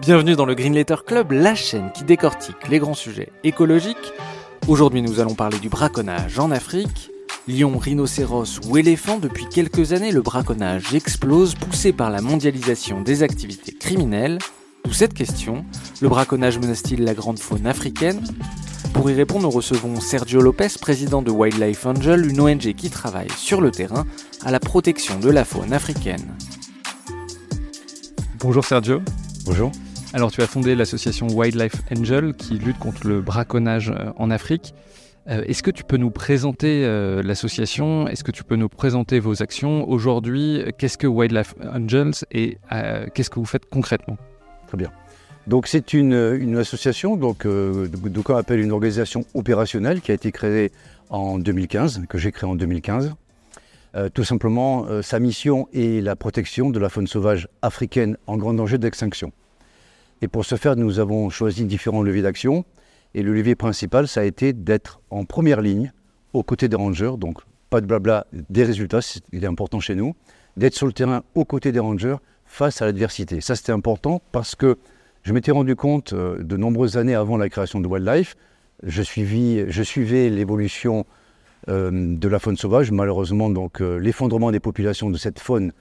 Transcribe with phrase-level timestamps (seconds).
[0.00, 4.14] Bienvenue dans le Green Letter Club, la chaîne qui décortique les grands sujets écologiques.
[4.66, 7.10] Aujourd'hui, nous allons parler du braconnage en Afrique.
[7.46, 13.22] Lion, rhinocéros ou éléphant, depuis quelques années, le braconnage explose, poussé par la mondialisation des
[13.22, 14.38] activités criminelles.
[14.84, 15.66] D'où cette question,
[16.00, 18.22] le braconnage menace-t-il la grande faune africaine?
[18.94, 23.30] Pour y répondre, nous recevons Sergio Lopez, président de Wildlife Angel, une ONG qui travaille
[23.36, 24.06] sur le terrain
[24.46, 26.34] à la protection de la faune africaine.
[28.38, 29.02] Bonjour Sergio.
[29.44, 29.70] Bonjour.
[30.12, 34.74] Alors tu as fondé l'association Wildlife Angel qui lutte contre le braconnage euh, en Afrique.
[35.28, 38.08] Euh, est-ce que tu peux nous présenter euh, l'association?
[38.08, 39.88] Est-ce que tu peux nous présenter vos actions?
[39.88, 42.58] Aujourd'hui, qu'est-ce que Wildlife Angels et
[43.14, 44.16] qu'est-ce que vous faites concrètement?
[44.66, 44.90] Très bien.
[45.46, 50.72] Donc c'est une, association donc, qu'on appelle une organisation opérationnelle qui a été créée
[51.08, 53.14] en 2015, que j'ai créée en 2015.
[54.12, 58.78] tout simplement, sa mission est la protection de la faune sauvage africaine en grand danger
[58.78, 59.32] d'extinction.
[60.22, 62.64] Et pour ce faire, nous avons choisi différents leviers d'action.
[63.14, 65.92] Et le levier principal, ça a été d'être en première ligne
[66.32, 67.12] aux côtés des rangers.
[67.18, 67.38] Donc,
[67.70, 69.00] pas de blabla, des résultats,
[69.32, 70.14] il est important chez nous.
[70.56, 73.40] D'être sur le terrain aux côtés des rangers face à l'adversité.
[73.40, 74.76] Ça, c'était important parce que
[75.22, 78.36] je m'étais rendu compte euh, de nombreuses années avant la création de Wildlife,
[78.82, 81.04] je, suivais l'évolution
[81.68, 82.90] euh, de la faune sauvage.
[82.90, 85.72] Malheureusement, donc euh, l'effondrement des populations de cette faune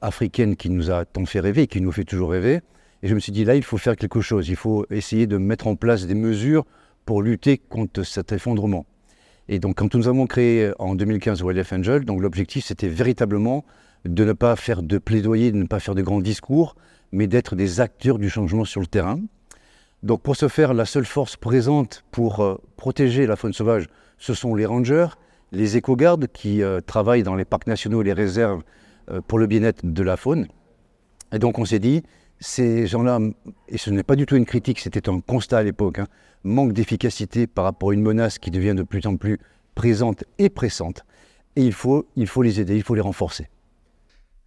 [0.00, 2.62] africaine qui nous a tant fait rêver et qui nous fait toujours rêver.
[3.04, 4.48] Et je me suis dit, là, il faut faire quelque chose.
[4.48, 6.64] Il faut essayer de mettre en place des mesures
[7.04, 8.86] pour lutter contre cet effondrement.
[9.46, 13.66] Et donc, quand nous avons créé en 2015 Wildlife Angel, donc l'objectif, c'était véritablement
[14.06, 16.76] de ne pas faire de plaidoyer, de ne pas faire de grands discours,
[17.12, 19.20] mais d'être des acteurs du changement sur le terrain.
[20.02, 23.86] Donc, pour ce faire, la seule force présente pour euh, protéger la faune sauvage,
[24.16, 25.08] ce sont les rangers,
[25.52, 28.62] les éco-gardes qui euh, travaillent dans les parcs nationaux et les réserves
[29.10, 30.46] euh, pour le bien-être de la faune.
[31.34, 32.02] Et donc, on s'est dit,
[32.40, 33.18] ces gens-là,
[33.68, 36.06] et ce n'est pas du tout une critique, c'était un constat à l'époque, hein,
[36.42, 39.38] manque d'efficacité par rapport à une menace qui devient de plus en plus
[39.74, 41.04] présente et pressante.
[41.56, 43.48] Et il faut, il faut les aider, il faut les renforcer.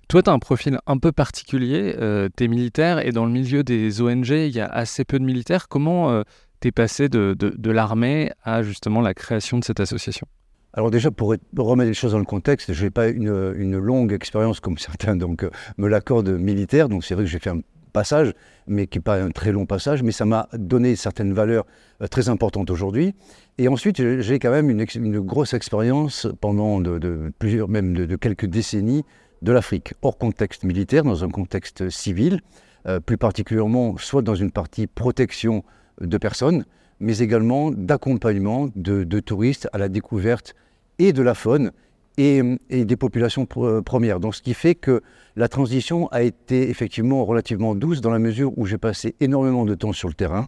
[0.08, 3.32] Toi, tu as un profil un peu particulier, euh, tu es militaire et dans le
[3.32, 5.68] milieu des ONG, il y a assez peu de militaires.
[5.68, 6.24] Comment euh,
[6.62, 10.28] tu es passé de, de l'armée à justement la création de cette association?
[10.74, 14.14] Alors déjà, pour remettre les choses dans le contexte, je n'ai pas une, une, longue
[14.14, 17.62] expérience comme certains donc, euh, me l'accordent militaire, donc c'est vrai que j'ai fait un
[17.98, 18.34] passage,
[18.68, 21.66] mais qui n'est pas un très long passage, mais ça m'a donné certaines valeurs
[22.04, 23.16] euh, très importantes aujourd'hui.
[23.58, 29.04] Et ensuite, j'ai quand même une, grosse expérience pendant de, plusieurs, même de, quelques décennies
[29.42, 32.42] de l'Afrique, hors contexte militaire, dans un contexte civil,
[32.88, 35.64] euh, plus particulièrement soit dans une partie protection
[36.00, 36.66] de personnes,
[37.00, 40.54] mais également d'accompagnement de, touristes à la découverte
[41.00, 41.72] et de la faune
[42.18, 44.20] et, des populations euh, premières.
[44.20, 45.02] Donc ce qui fait que
[45.36, 49.76] la transition a été effectivement relativement douce dans la mesure où j'ai passé énormément de
[49.76, 50.48] temps sur le terrain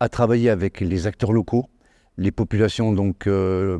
[0.00, 1.66] à travailler avec les acteurs locaux,
[2.16, 3.78] les populations, donc, euh,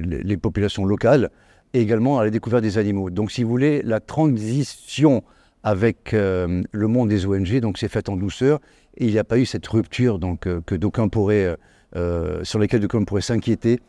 [0.00, 1.30] les populations locales,
[1.72, 3.10] et également à la découverte des animaux.
[3.10, 5.24] Donc si vous voulez, la transition
[5.64, 8.60] avec euh, le monde des ONG s'est faite en douceur
[8.96, 10.78] et il n'y a pas eu cette rupture donc, que
[12.44, 13.80] sur laquelle d'aucuns pourraient s'inquiéter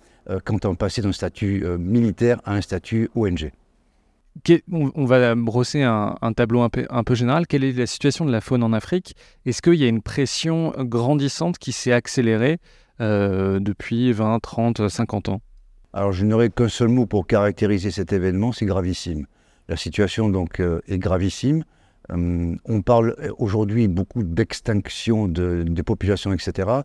[0.43, 3.51] quand on passait d'un statut euh, militaire à un statut ONG.
[4.69, 7.47] On va brosser un, tableau un peu, un peu, général.
[7.47, 9.15] Quelle est la situation de la faune en Afrique?
[9.45, 12.57] Est-ce qu'il y a une pression grandissante qui s'est accélérée
[12.99, 15.41] euh, depuis 20, 30, 50 ans?
[15.93, 19.25] Alors je n'aurai qu'un seul mot pour caractériser cet événement, c'est gravissime.
[19.69, 21.63] La situation donc est gravissime.
[22.09, 26.81] on parle aujourd'hui beaucoup d'extinction de, des populations, etc.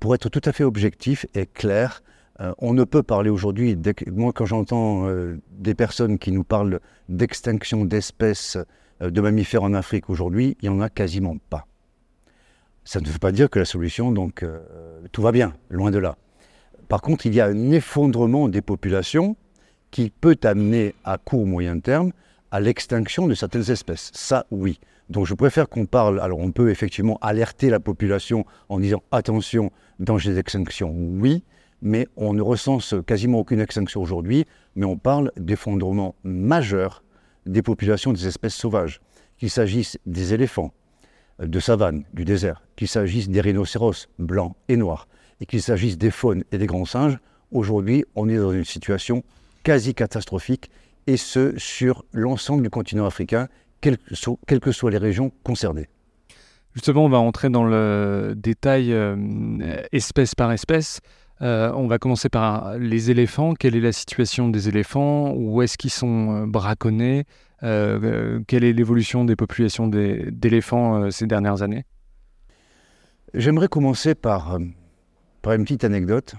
[0.00, 2.02] pour être tout à fait objectif et clair,
[2.40, 6.80] euh, on ne peut parler aujourd'hui, moi quand j'entends euh, des personnes qui nous parlent
[7.08, 8.56] d'extinction d'espèces
[9.02, 11.66] euh, de mammifères en Afrique aujourd'hui, il n'y en a quasiment pas.
[12.84, 14.44] Ça ne veut pas dire que la solution, donc
[15.12, 16.16] tout va bien, loin de là.
[16.88, 19.36] Par contre, il y a un effondrement des populations
[19.92, 22.10] qui peut amener à court moyen terme
[22.50, 24.10] à l'extinction de certaines espèces.
[24.14, 24.80] Ça, oui.
[25.10, 29.70] Donc je préfère qu'on parle, alors on peut effectivement alerter la population en disant attention,
[30.00, 31.44] danger d'extinction, oui,
[31.82, 34.46] mais on ne recense quasiment aucune extinction aujourd'hui,
[34.76, 37.02] mais on parle d'effondrement majeur
[37.44, 39.00] des populations des espèces sauvages.
[39.36, 40.72] qu'il s'agisse des éléphants
[41.40, 45.08] euh, de savane, du désert, qu'il s'agisse des rhinocéros blancs et noirs,
[45.40, 47.18] et qu'il s'agisse des faunes et des grands singes,
[47.50, 49.24] aujourd'hui, on est dans une situation
[49.64, 50.70] quasi catastrophique,
[51.08, 53.48] et ce, sur l'ensemble du continent africain,
[53.80, 53.98] quelles
[54.60, 55.88] que soient les régions concernées.
[56.74, 59.16] Justement, on va entrer dans le détail euh,
[59.92, 61.00] espèce par espèce.
[61.42, 63.54] Euh, on va commencer par les éléphants.
[63.54, 65.32] Quelle est la situation des éléphants?
[65.34, 67.24] Où est-ce qu'ils sont braconnés?
[67.60, 71.84] Quelle est l'évolution des populations d'éléphants ces dernières années?
[73.34, 74.58] J'aimerais commencer par,
[75.42, 76.34] par une petite anecdote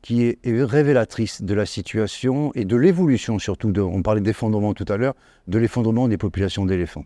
[0.00, 4.86] qui est, révélatrice de la situation et de l'évolution surtout, de, on parlait d'effondrement tout
[4.88, 5.14] à l'heure,
[5.48, 7.04] de l'effondrement des populations d'éléphants.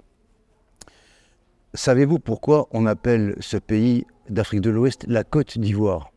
[1.74, 6.11] Savez-vous pourquoi on appelle ce pays d'Afrique de l'Ouest la Côte d'Ivoire?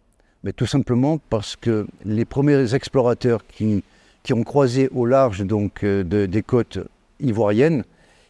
[0.54, 3.84] Tout simplement parce que les premiers explorateurs qui,
[4.22, 6.78] qui ont croisé au large donc, euh, des côtes
[7.20, 7.84] ivoiriennes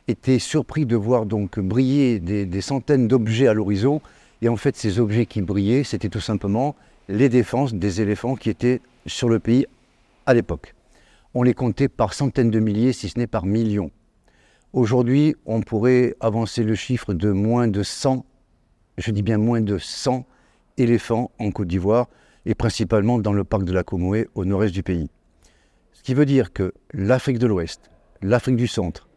[0.08, 4.02] étaient surpris de voir donc briller des, des centaines d'objets à l'horizon.
[4.42, 6.76] Et en fait, ces objets qui brillaient, c'était tout simplement
[7.10, 9.66] les défenses des éléphants qui étaient sur le pays
[10.26, 10.74] à l'époque.
[11.34, 13.92] On les comptait par centaines de milliers, si ce n'est par millions.
[14.72, 18.26] Aujourd'hui, on pourrait avancer le chiffre de moins de 100,
[18.98, 20.26] je dis bien moins de 100
[20.78, 22.08] éléphants en Côte d'Ivoire,
[22.46, 25.10] et principalement dans le parc de la Comoé au nord-est du pays.
[25.94, 27.90] Ce qui veut dire que l'Afrique de l'Ouest,
[28.22, 29.08] l'Afrique du Centre,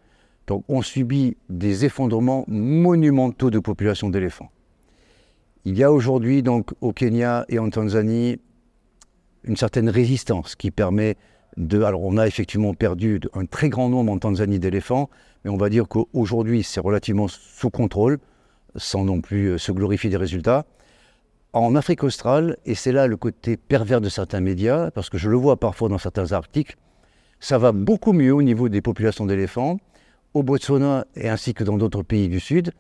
[0.47, 4.51] donc, ont subi des effondrements monumentaux de population d'éléphants.
[5.67, 8.41] Il y a aujourd'hui donc au Kenya et en Tanzanie
[9.45, 11.17] une certaine résistance qui permet
[11.59, 11.83] de...
[11.83, 15.11] Alors on a effectivement perdu un très grand nombre en Tanzanie d'éléphants,
[15.45, 18.19] mais on va dire qu'aujourd'hui c'est relativement sous contrôle,
[18.77, 20.65] sans non plus euh, se glorifier des résultats.
[21.55, 25.31] En Afrique australe, et c'est là le côté pervers de certains médias, parce que je
[25.31, 26.77] le vois parfois dans certains articles,
[27.41, 29.79] ça va beaucoup mieux au niveau des populations d'éléphants.
[30.35, 32.73] Au Botswana et ainsi que dans d'autres pays du Sud,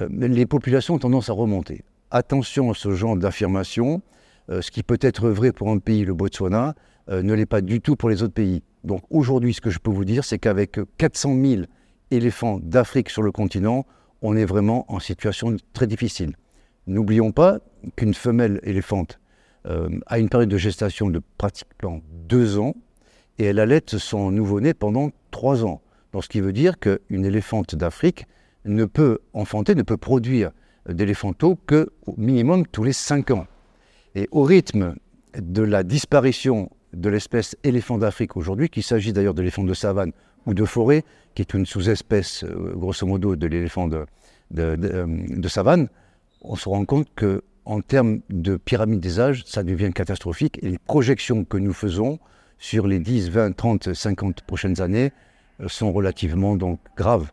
[0.00, 4.02] euh, les populations ont tendance à remonter attention à ce genre d'affirmation.
[4.50, 6.74] Euh, ce qui peut être vrai pour un pays, le Botswana,
[7.08, 8.62] euh, ne l'est pas du tout pour les autres pays.
[8.84, 11.62] Donc aujourd'hui, ce que je peux vous dire, c'est qu'avec 400 000
[12.10, 13.86] éléphants d'Afrique sur le continent,
[14.22, 16.34] on est vraiment en situation très difficile.
[16.86, 17.58] N'oublions pas
[17.96, 19.18] qu'une femelle éléphante
[19.66, 22.74] euh, a une période de gestation de pratiquement deux ans
[23.38, 25.82] et elle allait son nouveau-né pendant trois ans.
[26.12, 28.26] Donc ce qui veut dire qu'une éléphante d'Afrique
[28.64, 30.52] ne peut enfanter, ne peut produire
[30.88, 33.46] d'éléphanto que au minimum tous les 5 ans.
[34.14, 34.94] Et au rythme
[35.36, 40.12] de la disparition de l'espèce éléphant d'Afrique aujourd'hui, qu'il s'agit d'ailleurs d'éléphant de savane
[40.46, 41.04] ou de forêt,
[41.34, 44.06] qui est une sous-espèce, euh, grosso modo, de l'éléphant de,
[44.58, 45.88] euh, de, savane,
[46.46, 50.58] on se rend compte que en termes de pyramide des âges, ça devient catastrophique.
[50.62, 52.18] Et les projections que nous faisons
[52.58, 55.12] sur les 10, 20, 30, 50 prochaines années
[55.60, 57.30] euh, sont relativement donc graves.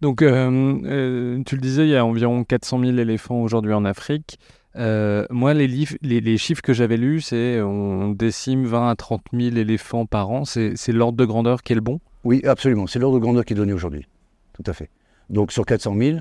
[0.00, 3.84] Donc, euh, euh, tu le disais, il y a environ 400 000 éléphants aujourd'hui en
[3.84, 4.38] Afrique.
[4.76, 5.66] Euh, moi, les,
[6.02, 10.44] les, chiffres que j'avais lus, c'est on décime 20 à 30 000 éléphants par an.
[10.44, 12.00] C'est l'ordre de grandeur qui est le bon?
[12.22, 12.86] Oui, absolument.
[12.86, 14.06] C'est l'ordre de grandeur qui est donné aujourd'hui.
[14.52, 14.88] Tout à fait.
[15.30, 16.18] Donc, sur 400 000,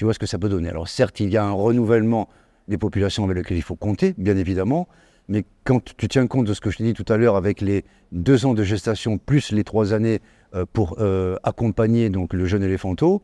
[0.00, 0.70] tu vois ce que ça peut donner.
[0.70, 2.30] Alors, certes, il y a un renouvellement
[2.68, 4.88] des populations avec lesquelles il faut compter, bien évidemment.
[5.28, 7.60] Mais quand tu tiens compte de ce que je t'ai dit tout à l'heure avec
[7.60, 10.20] les deux ans de gestation plus les trois années
[10.54, 13.20] euh, pour euh, accompagner donc, le jeune éléphanteau.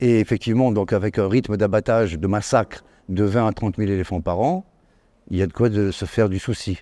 [0.00, 4.20] Et effectivement, donc, avec un rythme d'abattage, de massacre de 20 à 30 000 éléphants
[4.20, 4.66] par an,
[5.30, 6.80] il y a de quoi de se faire du souci.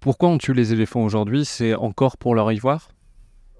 [0.00, 1.44] Pourquoi on tue les éléphants aujourd'hui?
[1.44, 2.88] C'est encore pour leur ivoire?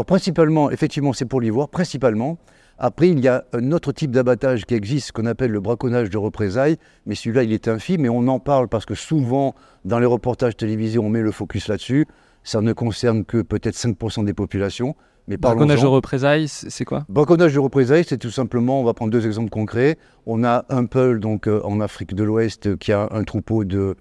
[0.05, 2.41] Principalement, effectivement, c'est pour l'ivoire, principalement.
[2.79, 6.19] Après, il y a un autre type d'abattage qui existe, qu'on appelle le braconnage de
[6.19, 6.77] représailles,
[7.07, 9.55] mais celui-là, il est infime, mais on en parle parce que souvent,
[9.85, 12.07] dans les reportages télévisés, on met le focus là-dessus
[12.45, 14.95] ça ne concerne que peut-être 5% des populations.
[15.27, 17.07] Mais braconnage de représailles, c'est quoi?
[17.09, 19.97] Braconnage de représailles, c'est tout simplement, on va prendre deux exemples concrets.
[20.27, 23.97] On a un peul donc, euh, en Afrique de l'Ouest qui a un troupeau de,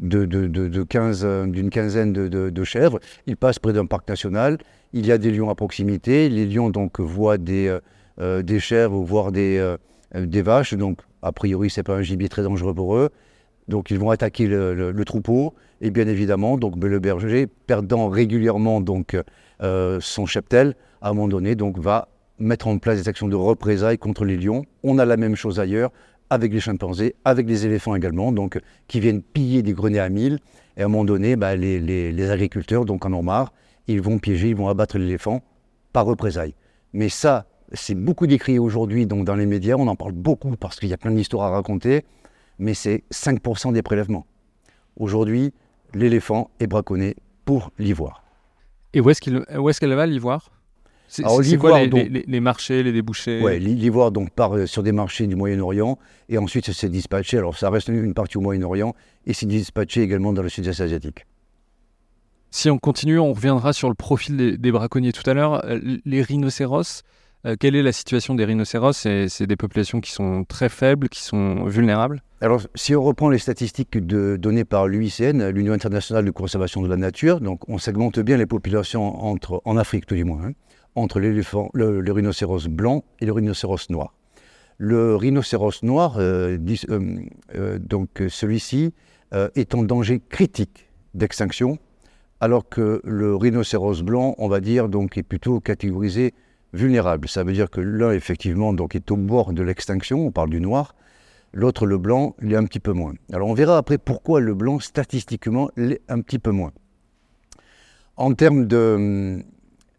[0.00, 3.00] de, de, de 15, euh, d'une quinzaine de, chèvres.
[3.26, 4.58] Il passe près d'un parc national.
[4.92, 6.28] Il y a des lions à proximité.
[6.28, 7.80] Les lions donc voient des, euh,
[8.18, 9.76] des chèvres, voire des,
[10.14, 10.74] des vaches.
[10.74, 13.10] Donc, a priori, ce n'est pas un gibier très dangereux pour eux.
[13.68, 19.16] Donc ils vont attaquer le, troupeau et bien évidemment donc le berger perdant régulièrement donc
[19.62, 22.08] euh, son cheptel à un moment donné donc va
[22.38, 24.64] mettre en place des actions de représailles contre les lions.
[24.82, 25.90] On a la même chose ailleurs
[26.28, 30.38] avec les chimpanzés, avec les éléphants également donc qui viennent piller des greniers à mille
[30.76, 33.52] et à un moment donné bah, les, agriculteurs donc en ont marre,
[33.88, 35.42] ils vont piéger, ils vont abattre l'éléphant
[35.92, 36.54] par représailles.
[36.92, 40.78] Mais ça c'est beaucoup décrit aujourd'hui donc dans les médias, on en parle beaucoup parce
[40.78, 42.04] qu'il y a plein d'histoires à raconter
[42.58, 44.26] mais c'est 5% des prélèvements.
[44.96, 45.52] Aujourd'hui,
[45.94, 48.24] l'éléphant est braconné pour l'ivoire.
[48.92, 50.50] Et où est-ce qu'elle va, l'ivoire?
[51.08, 51.22] C'est
[51.58, 53.40] quoi les, marchés, les débouchés?
[53.42, 57.38] Oui, l'ivoire donc part sur des marchés du Moyen-Orient et ensuite c'est dispatché.
[57.38, 58.94] Alors ça reste une partie au Moyen-Orient
[59.26, 61.26] et c'est dispatché également dans le sud-est asiatique.
[62.50, 65.64] Si on continue, on reviendra sur le profil des, braconniers tout à l'heure.
[66.04, 67.02] Les rhinocéros,
[67.46, 68.92] euh, quelle est la situation des rhinocéros?
[68.92, 72.22] C'est des populations qui sont très faibles, qui sont vulnérables?
[72.40, 76.96] Alors, si on reprend les statistiques données par l'UICN, l'Union internationale de conservation de la
[76.96, 80.52] nature, donc on segmente bien les populations entre, en Afrique tout du moins, hein,
[80.94, 84.14] entre l'éléphant, le, rhinocéros blanc et le rhinocéros noir.
[84.78, 86.58] Le rhinocéros noir, euh,
[86.90, 88.92] euh, donc celui-ci,
[89.54, 91.78] est en danger critique d'extinction,
[92.40, 96.32] alors que le rhinocéros blanc, on va dire, donc, est plutôt catégorisé
[96.72, 97.28] vulnérable.
[97.28, 100.60] Ça veut dire que l'un, effectivement, donc, est au bord de l'extinction, on parle du
[100.60, 100.94] noir,
[101.52, 103.14] l'autre, le blanc, il est un petit peu moins.
[103.32, 106.72] Alors on verra après pourquoi le blanc, statistiquement, l'est un petit peu moins.
[108.16, 109.42] En termes de,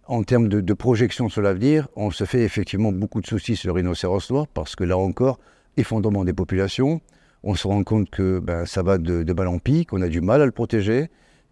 [0.07, 3.73] en termes de, projection sur l'avenir, on se fait effectivement beaucoup de soucis sur le
[3.73, 5.39] rhinocéros noir, parce que là encore,
[5.77, 7.01] effondrement des populations,
[7.43, 10.07] on se rend compte que ben, ça va de, de balle en pique, on a
[10.07, 11.09] du mal à le protéger,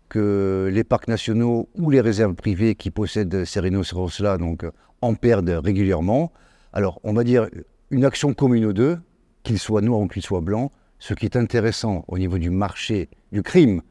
[0.10, 4.66] que les parcs nationaux ou les réserves privées qui possèdent ces rhinocéros-là donc,
[5.02, 6.32] en perdent régulièrement.
[6.74, 7.48] Alors, on va dire
[7.92, 8.98] une action commune aux deux,
[9.44, 10.72] qu'il soit noir ou qu'il soit blanc.
[11.00, 13.82] Ce qui est intéressant au niveau du marché du crime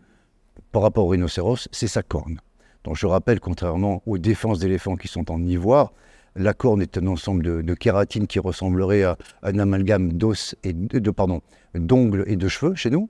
[0.72, 2.40] par rapport au rhinocéros, c'est sa corne.
[2.84, 5.92] Donc, je rappelle, contrairement aux défenses d'éléphants qui sont en ivoire,
[6.36, 11.10] la corne est un ensemble de, kératine qui ressemblerait à un amalgame d'os et de,
[11.10, 11.40] pardon,
[11.74, 13.08] d'ongles et de cheveux chez nous.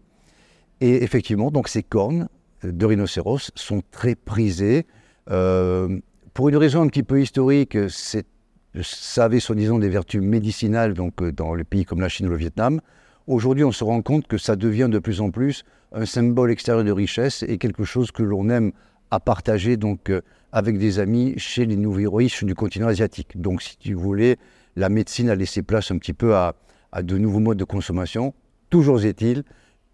[0.81, 2.29] Et effectivement, donc ces cornes
[2.73, 4.87] de rhinocéros sont très prisés.
[5.31, 5.99] Euh,
[6.33, 11.33] pour une raison un petit peu historique, ça avait soi-disant des vertus médicinales donc, euh,
[11.33, 12.81] dans les pays comme la Chine ou le Vietnam.
[13.27, 16.85] Aujourd'hui, on se rend compte que ça devient de plus en plus un symbole extérieur
[16.85, 18.73] de richesse et quelque chose que l'on aime
[19.11, 23.41] à partager donc, euh, avec des amis chez les nouveaux riches du continent asiatique.
[23.41, 24.37] Donc, si vous voulez,
[24.77, 26.57] la médecine a laissé place un petit peu à,
[26.91, 28.35] à de nouveaux modes de consommation.
[28.71, 29.45] Toujours est-il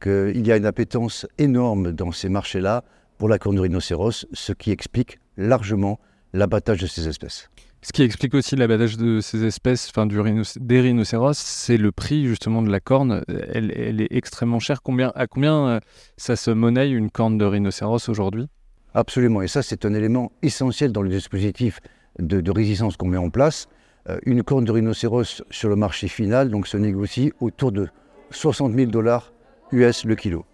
[0.01, 2.85] qu'il y a une appétence énorme dans ces marchés-là
[3.19, 6.01] pour la corne de rhinocéros, ce qui explique largement
[6.33, 7.51] l'abattage de ces espèces.
[7.83, 10.21] Ce qui explique aussi l'abattage de ces espèces, enfin du
[10.61, 13.23] des rhinocéros, c'est le prix justement de la corne.
[13.29, 14.83] Elle, est extrêmement chère.
[14.83, 15.81] Combien, à combien euh,
[16.19, 18.49] ça se monnaie une corne de rhinocéros aujourd'hui?
[18.93, 19.41] Absolument.
[19.41, 21.81] Et ça, c'est un élément essentiel dans le dispositif
[22.19, 23.67] de, résistance qu'on met en place.
[24.11, 27.89] Euh, une corne de rhinocéros sur le marché final donc, se négocie autour de
[28.31, 29.33] 60 000 dollars
[29.73, 30.45] US le kilo.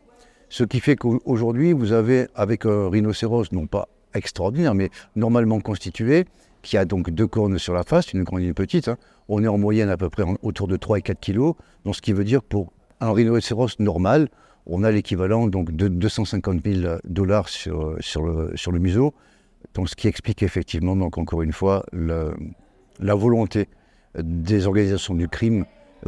[0.49, 6.25] Ce qui fait qu'aujourd'hui, vous avez, avec un rhinocéros, non pas extraordinaire, mais normalement constitué,
[6.63, 8.97] qui a donc deux cornes sur la face, une grande et une petite, hein,
[9.29, 11.55] on est en moyenne à peu près autour de 3 et 4 kilos,
[11.85, 14.29] donc ce qui veut dire pour un rhinocéros normal,
[14.67, 19.15] on a l'équivalent donc de 250 000 dollars sur, sur, le, sur le museau,
[19.75, 23.69] donc ce qui explique effectivement, donc encore une fois, la volonté
[24.19, 25.67] des organisations du crime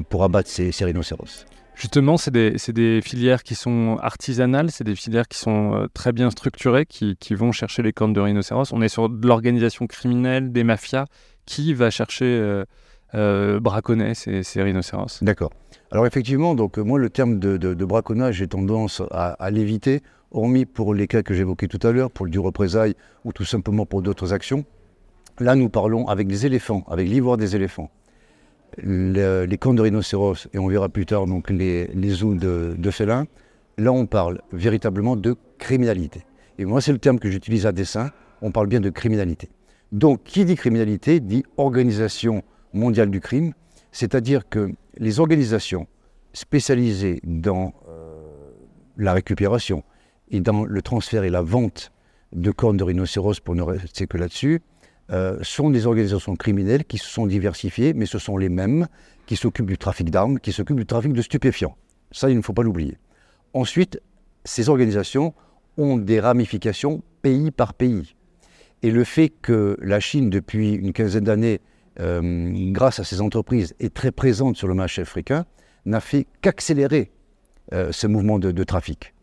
[0.08, 1.46] pour abattre ces, ces rhinocéros.
[1.78, 6.28] Justement, c'est des, filières qui sont artisanales, c'est des filières qui sont euh, très bien
[6.28, 8.72] structurées, qui, vont chercher les cornes de rhinocéros.
[8.72, 11.04] On est sur de l'organisation criminelle, des mafias.
[11.46, 12.64] Qui va chercher, euh,
[13.14, 15.22] euh braconner ces, rhinocéros?
[15.22, 15.52] D'accord.
[15.92, 21.06] Alors effectivement, donc moi le terme de, braconnage, j'ai tendance à, l'éviter, hormis pour les
[21.06, 22.94] cas que j'évoquais tout à l'heure, pour du représailles
[23.24, 24.64] ou tout simplement pour d'autres actions.
[25.38, 27.88] Là, nous parlons avec des éléphants, avec l'ivoire des éléphants
[28.76, 33.26] les cornes de rhinocéros, et on verra plus tard donc les, les de, de félin,
[33.76, 36.24] là on parle véritablement de criminalité.
[36.58, 38.10] Et moi c'est le terme que j'utilise à dessein,
[38.42, 39.48] on parle bien de criminalité.
[39.92, 43.52] Donc qui dit criminalité dit organisation mondiale du crime,
[43.92, 45.86] c'est-à-dire que les organisations
[46.32, 48.20] spécialisées dans euh,
[48.96, 49.82] la récupération
[50.30, 51.90] et dans le transfert et la vente
[52.32, 54.60] de cornes de rhinocéros, pour ne rester que là-dessus,
[55.10, 58.86] euh, sont des organisations criminelles qui se sont diversifiées, mais ce sont les mêmes
[59.26, 61.76] qui s'occupent du trafic d'armes, qui s'occupent du trafic de stupéfiants.
[62.12, 62.98] Ça, il ne faut pas l'oublier.
[63.54, 64.00] Ensuite,
[64.44, 65.34] ces organisations
[65.76, 68.14] ont des ramifications pays par pays.
[68.82, 71.60] Et le fait que la Chine, depuis une quinzaine d'années,
[72.00, 75.46] euh, grâce à ses entreprises, est très présente sur le marché africain,
[75.84, 77.10] n'a fait qu'accélérer
[77.72, 79.14] euh, ce mouvement de, de trafic.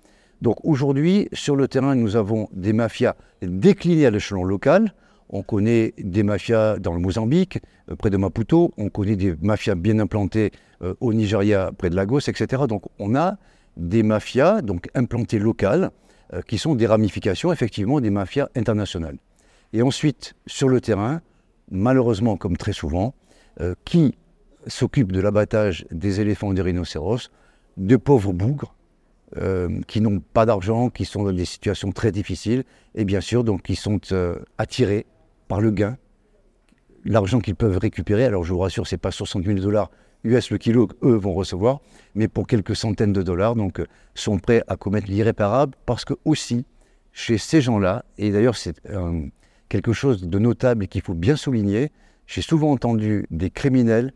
[0.41, 4.93] Donc aujourd'hui, sur le terrain, nous avons des mafias déclinées à l'échelon local,
[5.35, 7.59] on connaît des mafias dans le Mozambique,
[7.91, 10.51] euh, près de Maputo, on connaît des mafias bien implantées
[10.81, 12.63] euh, au Nigeria, près de Lagos, etc.
[12.69, 13.37] Donc on a
[13.75, 15.91] des mafias donc implantées locales
[16.33, 19.17] euh, qui sont des ramifications effectivement des mafias internationales.
[19.73, 21.21] Et ensuite, sur le terrain,
[21.69, 23.13] malheureusement comme très souvent,
[23.85, 24.15] qui
[24.67, 27.31] s'occupe de l'abattage des éléphants et des rhinocéros
[27.77, 28.75] De pauvres bougres
[29.87, 32.63] qui n'ont pas d'argent, qui sont dans des situations très difficiles,
[32.95, 34.01] et bien sûr, donc qui sont
[34.57, 35.05] attirés
[35.47, 35.97] par le gain
[37.05, 39.91] l'argent qu'ils peuvent récupérer, alors je vous rassure, c'est pas 60 000 dollars
[40.23, 41.81] US le kilo qu'eux vont recevoir,
[42.15, 43.85] mais pour quelques centaines de dollars, donc euh,
[44.15, 46.65] sont prêts à commettre l'irréparable parce que aussi,
[47.11, 48.81] chez ces gens-là, et d'ailleurs c'est
[49.69, 51.91] quelque chose de notable et qu'il faut bien souligner,
[52.27, 54.13] j'ai souvent entendu des criminels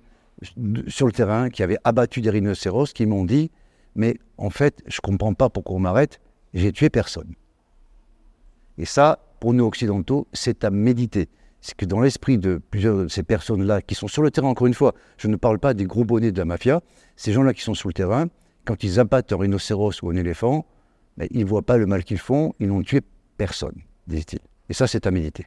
[0.87, 3.51] sur le terrain qui avaient abattu des rhinocéros qui m'ont dit
[3.95, 6.19] Mais en fait, je ne comprends pas pourquoi on m'arrête,
[6.53, 7.33] j'ai tué personne.
[8.79, 11.27] Et ça, pour nous occidentaux, c'est à méditer.
[11.61, 14.67] C'est que dans l'esprit de plusieurs de ces personnes-là qui sont sur le terrain, encore
[14.67, 16.81] une fois, je ne parle pas des gros bonnets de la mafia,
[17.17, 18.27] ces gens-là qui sont sur le terrain,
[18.63, 20.65] quand ils abattent un rhinocéros ou un éléphant,
[21.17, 23.01] ben, ils ne voient pas le mal qu'ils font, ils n'ont tué
[23.37, 23.75] personne,
[24.07, 24.39] disent-ils.
[24.69, 25.45] Et ça, c'est à méditer.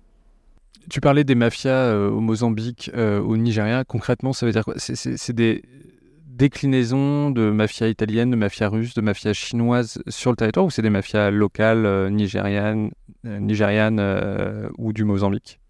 [0.91, 3.85] Tu parlais des mafias euh, au Mozambique, euh, au Nigeria.
[3.85, 4.75] Concrètement, ça veut dire quoi?
[4.77, 5.63] C'est des
[6.37, 10.83] déclinaisons de mafia italienne, de mafia russe, de mafia chinoise sur le territoire ou c'est
[10.83, 12.91] des mafias locales euh, nigérianes,
[14.79, 15.61] ou du Mozambique?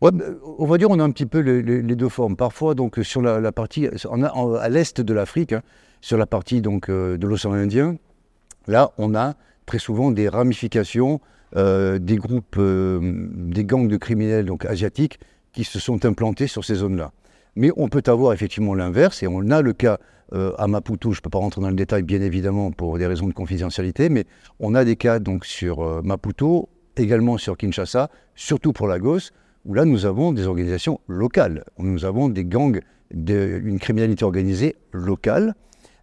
[0.00, 0.10] Bah,
[0.58, 2.36] On va dire on a un petit peu les, deux formes.
[2.36, 5.62] Parfois, donc sur la, partie, à l'est de l'Afrique, hein,
[6.00, 7.96] sur la partie donc de l'océan Indien,
[8.66, 9.34] là, on a
[9.66, 11.20] très souvent des ramifications
[11.56, 15.18] euh, des groupes, euh, des gangs de criminels donc asiatiques
[15.52, 17.10] qui se sont implantés sur ces zones-là.
[17.58, 19.98] Mais on peut avoir effectivement l'inverse, et on a le cas
[20.32, 23.06] euh, à Maputo, je ne peux pas rentrer dans le détail bien évidemment pour des
[23.06, 24.26] raisons de confidentialité, mais
[24.60, 29.30] on a des cas donc sur Maputo, également sur Kinshasa, surtout pour Lagos,
[29.64, 35.54] où là nous avons des organisations locales, nous avons des gangs, une criminalité organisée locale,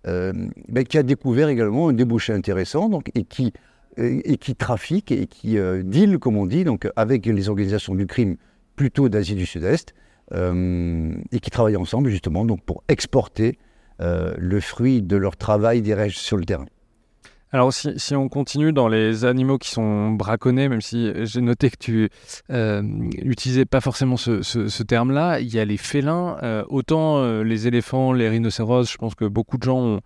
[0.04, 3.54] qui a découvert également un débouché intéressant donc, et qui
[3.98, 8.06] et qui trafiquent et qui euh, deal, comme on dit, donc avec les organisations du
[8.06, 8.36] crime
[8.76, 13.58] plutôt d'Asie du Sud-Est, euh, et qui travaillent ensemble justement donc pour exporter
[14.02, 16.66] euh, le fruit de leur travail des sur le terrain.
[17.52, 21.78] Alors si, on continue dans les animaux qui sont braconnés, même si j'ai noté que
[21.78, 22.10] tu
[22.50, 28.92] n'utilisais pas forcément ce, terme-là, il y a les félins, autant les éléphants, les rhinocéros,
[28.92, 30.02] je pense que beaucoup de gens ont,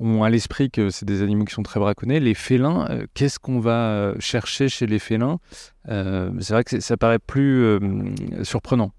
[0.00, 2.20] ont à l'esprit que c'est des animaux qui sont très braconnés.
[2.20, 5.38] Les félins, euh, qu'est-ce qu'on va euh, chercher chez les félins?
[5.88, 7.78] Euh, C'est vrai que ça paraît plus
[8.42, 8.92] surprenant.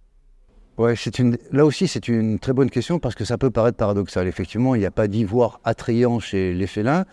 [0.78, 1.38] Ouais, une...
[1.52, 4.28] Là aussi, c'est une très bonne question parce que ça peut paraître paradoxal.
[4.28, 7.06] Effectivement, il n'y a pas d'ivoire attrayant chez les félins,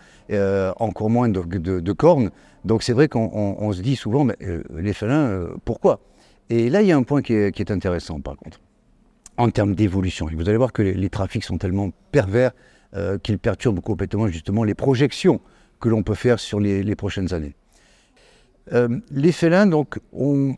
[0.79, 2.31] encore moins de, cornes.
[2.65, 4.35] Donc c'est vrai qu'on se dit souvent, mais
[4.75, 6.01] les félins, pourquoi?
[6.49, 8.59] Et là, il y a un point qui est, intéressant par contre,
[9.37, 10.27] en termes d'évolution.
[10.31, 12.51] Vous allez voir que les trafics sont tellement pervers
[12.95, 15.41] euh, qu'il perturbe complètement justement les projections
[15.79, 17.55] que l'on peut faire sur les, prochaines années.
[18.71, 20.55] Euh, les félins, donc, ont...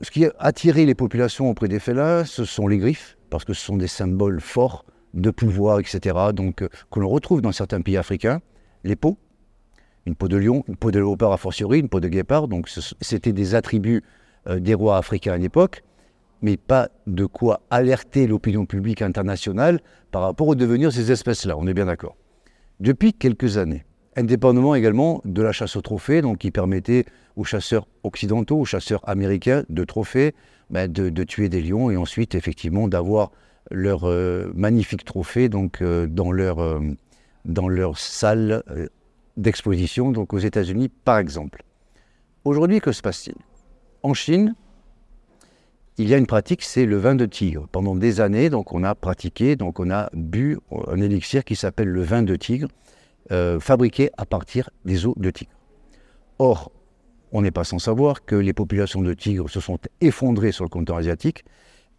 [0.00, 3.52] ce qui a attiré les populations auprès des félins, ce sont les griffes, parce que
[3.52, 7.80] ce sont des symboles forts de pouvoir, etc., donc, euh, que l'on retrouve dans certains
[7.80, 8.40] pays africains.
[8.82, 9.18] Les peaux,
[10.06, 12.68] une peau de lion, une peau de léopard a fortiori, une peau de guépard, donc
[13.00, 14.02] c'était des attributs
[14.58, 15.82] des rois africains à l'époque
[16.44, 19.80] mais pas de quoi alerter l'opinion publique internationale
[20.10, 22.16] par rapport au devenir de ces espèces-là, on est bien d'accord.
[22.80, 27.86] Depuis quelques années, indépendamment également de la chasse aux trophées, donc qui permettait aux chasseurs
[28.02, 30.34] occidentaux, aux chasseurs américains de trophées,
[30.70, 33.30] ben, de, tuer des lions et ensuite effectivement d'avoir
[33.70, 36.80] leurs euh, magnifiques trophées donc, euh, dans, leur, euh,
[37.44, 38.62] dans leur salle
[39.36, 41.62] d'exposition, donc aux États-Unis par exemple.
[42.44, 43.36] Aujourd'hui, que se passe-t-il?
[44.02, 44.54] En Chine,
[45.96, 47.66] il y a une pratique, c'est le vin de tigre.
[47.70, 51.88] Pendant des années, donc on a pratiqué, donc on a bu un élixir qui s'appelle
[51.88, 52.68] le vin de tigre,
[53.60, 55.52] fabriqué à partir des os de tigre.
[56.38, 56.70] Or,
[57.34, 60.70] on n'est pas sans savoir que les populations de tigres se sont effondrées sur le
[60.70, 61.44] continent asiatique,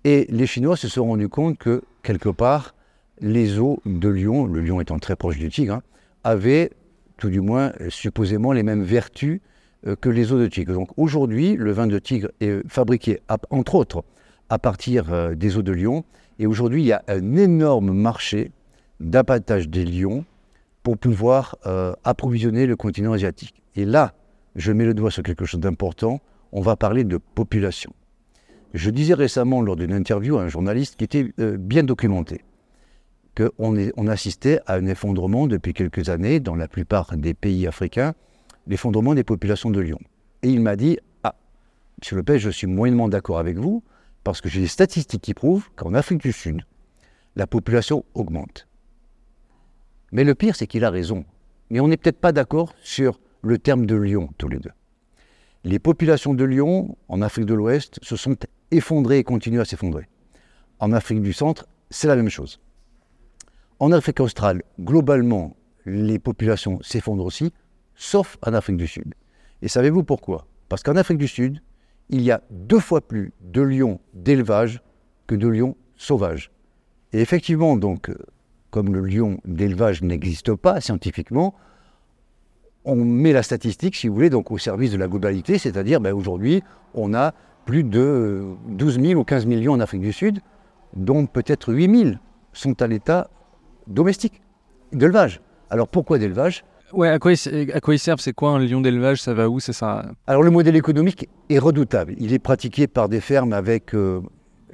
[0.05, 2.73] et les Chinois se sont rendus compte que quelque part,
[3.19, 5.83] les os de lion, le lion étant très proche du tigre, hein,
[6.23, 6.71] avaient
[7.17, 9.41] tout du moins supposément les mêmes vertus
[9.87, 10.73] euh, que les os de tigre.
[10.73, 13.19] Donc aujourd'hui, le vin de tigre est fabriqué,
[13.49, 14.03] entre autres,
[14.49, 16.05] à partir euh, des os de lion.
[16.39, 18.51] Et aujourd'hui, il y a un énorme marché
[19.01, 20.23] d'abattage des lions
[20.81, 23.61] pour pouvoir euh, approvisionner le continent asiatique.
[23.75, 24.13] Et là,
[24.55, 27.93] je mets le doigt sur quelque chose d'important, on va parler de population.
[28.73, 32.43] Je disais récemment lors d'une interview à un journaliste qui était bien documenté
[33.35, 38.13] qu'on on assistait à un effondrement depuis quelques années dans la plupart des pays africains
[38.67, 39.99] l'effondrement des populations de lions.
[40.41, 41.35] Et il m'a dit Ah,
[42.01, 42.17] M.
[42.17, 43.83] Lopez, je suis moyennement d'accord avec vous,
[44.23, 46.61] parce que j'ai des statistiques qui prouvent qu'en Afrique du Sud,
[47.35, 48.67] la population augmente.
[50.11, 51.25] Mais le pire, c'est qu'il a raison.
[51.69, 54.71] Mais on n'est peut-être pas d'accord sur le terme de lion, tous les deux.
[55.63, 58.35] Les populations de lions en Afrique de l'Ouest se sont
[58.71, 60.07] effondrées et continuent à s'effondrer.
[60.79, 62.59] En Afrique du Centre, c'est la même chose.
[63.79, 65.55] En Afrique australe, globalement,
[65.85, 67.53] les populations s'effondrent aussi,
[67.95, 69.13] sauf en Afrique du Sud.
[69.61, 70.47] Et savez-vous pourquoi?
[70.67, 71.61] Parce qu'en Afrique du Sud,
[72.09, 74.81] il y a deux fois plus de lions d'élevage
[75.27, 76.51] que de lions sauvages.
[77.13, 78.17] Et effectivement, donc, euh,
[78.71, 81.55] comme le lion d'élevage n'existe pas scientifiquement,
[82.85, 86.13] on met la statistique, si vous voulez, donc au service de la globalité, c'est-à-dire ben,
[86.13, 87.33] aujourd'hui, on a
[87.65, 90.39] plus de 12 000 ou 15 millions en Afrique du Sud,
[90.95, 92.15] dont peut-être 8 000
[92.53, 93.29] sont à l'état
[93.87, 94.41] domestique,
[94.93, 95.41] d'élevage.
[95.69, 96.63] Alors pourquoi d'élevage?
[96.93, 99.49] Ouais, à quoi, ils, à quoi ils servent C'est quoi un lion d'élevage Ça va
[99.49, 100.05] où C'est ça?
[100.27, 102.13] Alors le modèle économique est redoutable.
[102.19, 104.21] Il est pratiqué par des fermes avec euh,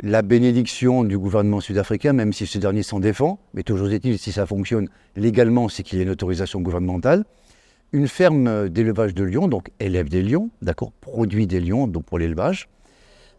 [0.02, 3.39] la bénédiction du gouvernement sud-africain, même si ce dernier s'en défend.
[3.54, 7.24] Mais toujours est-il, si ça fonctionne légalement, c'est qu'il y a une autorisation gouvernementale
[7.93, 12.19] une ferme d'élevage de lions, donc élève des lions, d'accord, produit des lions donc pour
[12.19, 12.69] l'élevage.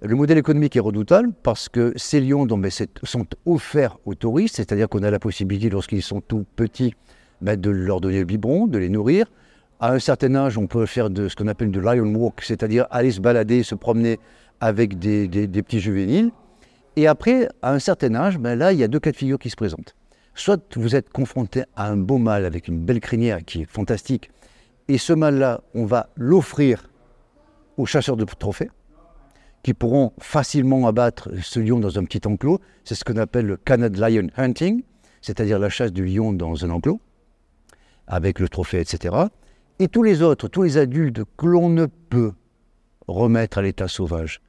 [0.03, 2.71] Le modèle économique est redoutable parce que ces lions donc, ben,
[3.05, 6.95] sont offerts aux touristes, c'est-à-dire qu'on a la possibilité, lorsqu'ils sont tout petits,
[7.41, 9.27] ben, de leur donner le biberon, de les nourrir.
[9.79, 12.87] À un certain âge, on peut faire de ce qu'on appelle de lion walk, c'est-à-dire
[12.91, 14.19] aller se balader, se promener
[14.61, 15.29] avec des,
[15.63, 16.31] petits juvéniles.
[16.97, 19.39] Et après, à un certain âge, ben là, il y a deux cas de figure
[19.39, 19.95] qui se présentent.
[20.35, 24.31] Soit vous êtes confronté à un beau mâle avec une belle crinière qui est fantastique,
[24.89, 26.91] et ce mâle-là, on va l'offrir
[27.77, 28.71] aux chasseurs de trophées,
[29.63, 32.61] qui pourront facilement abattre ce lion dans un petit enclos.
[32.85, 34.83] C'est ce qu'on appelle le Canada Lion Hunting,
[35.21, 37.01] c'est-à-dire la chasse du lion dans un enclos,
[38.07, 39.15] avec le trophée, etc.
[39.79, 42.33] Et tous les autres, tous les adultes que l'on ne peut
[43.07, 44.41] remettre à l'état sauvage,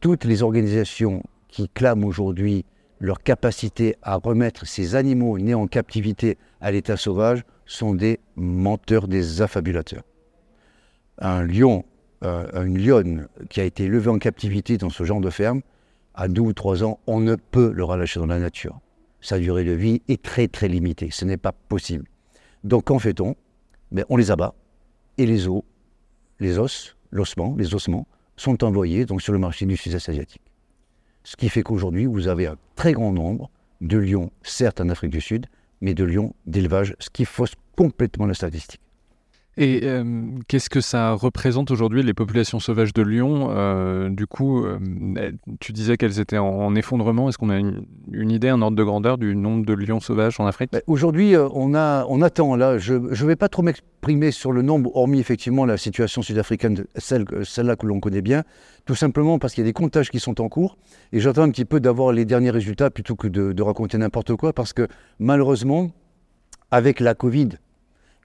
[0.00, 2.64] toutes les organisations qui clament aujourd'hui
[3.00, 9.06] leur capacité à remettre ces animaux nés en captivité à l'état sauvage sont des menteurs,
[9.06, 10.02] des affabulateurs.
[11.18, 11.84] Un lion,
[12.24, 15.60] euh, une lionne qui a été élevée en captivité dans ce genre de ferme,
[16.14, 18.80] à deux ou trois ans, on ne peut le relâcher dans la nature.
[19.20, 22.06] Sa durée de vie est très très limitée, ce n'est pas possible.
[22.64, 23.36] Donc qu'en fait-on?
[23.92, 24.54] Ben, On les abat
[25.16, 25.62] et les os,
[26.40, 30.42] les os, l'ossement, les ossements sont envoyés donc, sur le marché du sud-est asiatique.
[31.24, 33.50] Ce qui fait qu'aujourd'hui, vous avez un très grand nombre
[33.80, 35.46] de lions, certes en Afrique du Sud,
[35.80, 38.80] mais de lions d'élevage, ce qui fausse complètement la statistique.
[39.60, 40.04] Et euh,
[40.46, 44.78] qu'est-ce que ça représente aujourd'hui, les populations sauvages de lions euh, Du coup, euh,
[45.58, 47.28] tu disais qu'elles étaient en, effondrement.
[47.28, 50.46] Est-ce qu'on a une, idée, un ordre de grandeur du nombre de lions sauvages en
[50.46, 50.70] Afrique?
[50.70, 52.54] Ben, Aujourd'hui, on, attend.
[52.54, 56.84] Là, je ne vais pas trop m'exprimer sur le nombre, hormis effectivement la situation sud-africaine,
[56.94, 58.44] celle, celle-là que l'on connaît bien,
[58.84, 60.78] tout simplement parce qu'il y a des comptages qui sont en cours.
[61.12, 64.52] Et j'attends un petit peu d'avoir les derniers résultats plutôt que de raconter n'importe quoi,
[64.52, 64.86] parce que
[65.18, 65.90] malheureusement,
[66.70, 67.48] avec la Covid,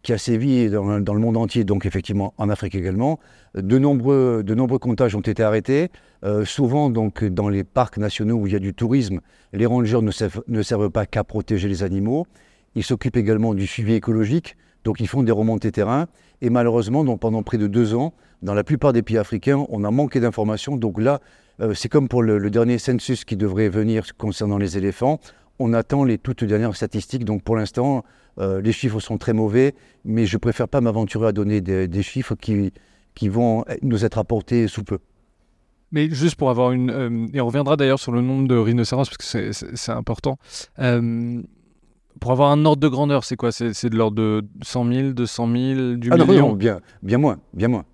[0.04, 3.20] qui a sévi dans, le monde entier, donc effectivement en Afrique également.
[3.56, 5.90] De nombreux, de nombreux comptages ont été arrêtés.
[6.26, 9.22] Euh, souvent, donc, dans les parcs nationaux où il y a du tourisme,
[9.54, 12.28] les rangers ne servent, ne servent pas qu'à protéger les animaux.
[12.76, 16.08] Ils s'occupent également du suivi écologique, donc ils font des remontées terrain.
[16.42, 19.86] Et malheureusement, donc, pendant près de deux ans, dans la plupart des pays africains, on
[19.86, 20.76] a manqué d'informations.
[20.76, 21.22] Donc là,
[21.62, 25.22] euh, c'est comme pour le, le, dernier census qui devrait venir concernant les éléphants.
[25.60, 27.24] On attend les toutes dernières statistiques.
[27.24, 28.04] Donc pour l'instant,
[28.40, 32.36] euh, les chiffres sont très mauvais, mais je préfère pas m'aventurer à donner des, chiffres
[32.36, 32.72] qui,
[33.16, 35.00] qui vont nous être apportés sous peu.
[35.94, 36.90] Mais juste pour avoir une...
[36.90, 40.40] Euh, et on reviendra d'ailleurs sur le nombre de rhinocéros, parce que c'est important.
[40.80, 41.42] Euh,
[42.20, 43.52] pour avoir un ordre de grandeur, c'est quoi?
[43.52, 46.50] C'est de l'ordre de 100 000, 200 000, du ah million?
[46.50, 47.86] non, bien, bien moins, bien moins.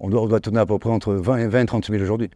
[0.00, 2.30] On doit, on doit tourner à peu près entre 20 et 20 30 000 aujourd'hui.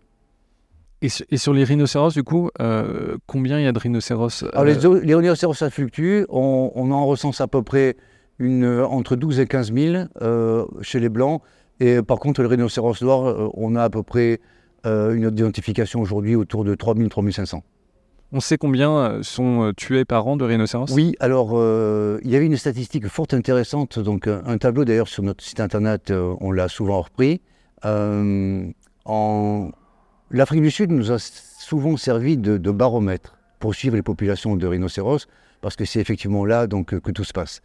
[1.02, 4.84] Et, sur les rhinocéros, du coup, euh, combien il y a de rhinocéros Alors, les,
[4.84, 6.24] euh, les, rhinocéros, ça fluctue.
[6.28, 7.96] On, en recense à peu près
[8.38, 11.40] une, entre 12 et 15 000 euh, chez les Blancs.
[11.80, 14.40] Et par contre, le rhinocéros noir, on a à peu près
[14.84, 17.62] une identification aujourd'hui autour de 3 000, 3 500.
[18.32, 20.92] On sait combien sont tués par an de rhinocéros?
[20.92, 21.52] Oui, alors
[22.22, 26.12] il y avait une statistique fort intéressante, donc un tableau d'ailleurs sur notre site internet,
[26.12, 27.40] on l'a souvent repris.
[27.82, 29.70] en,
[30.32, 35.26] L'Afrique du Sud nous a souvent servi de, baromètre pour suivre les populations de rhinocéros,
[35.60, 37.62] parce que c'est effectivement là donc, que tout se passe.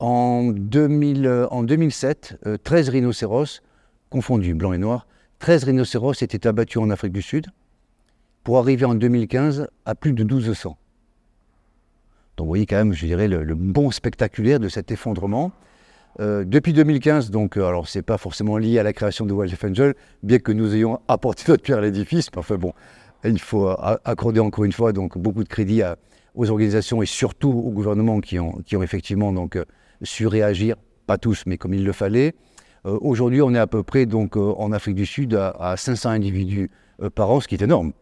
[0.00, 3.62] En, 2007, 13 euh, rhinocéros,
[4.10, 5.06] confondus, blancs et noirs,
[5.38, 7.46] 13 rhinocéros étaient abattus en Afrique du Sud,
[8.42, 10.76] pour arriver en 2015 à plus de 1200.
[12.36, 15.52] Donc vous voyez quand même, je dirais, le bon spectaculaire de cet effondrement.
[16.20, 19.62] Euh, depuis 2015, donc, euh, alors c'est pas forcément lié à la création de Wildlife
[19.62, 22.72] Angel, bien que nous ayons apporté notre pierre à l'édifice, enfin bon,
[23.24, 25.82] il faut accorder encore une fois donc beaucoup de crédit
[26.34, 29.64] aux organisations et surtout aux gouvernements qui ont, qui ont effectivement donc euh,
[30.02, 30.76] su réagir,
[31.06, 32.34] pas tous, mais comme il le fallait.
[32.84, 36.70] Aujourd'hui, on est à peu près donc en Afrique du Sud à, 500 individus
[37.14, 37.92] par an, ce qui est énorme.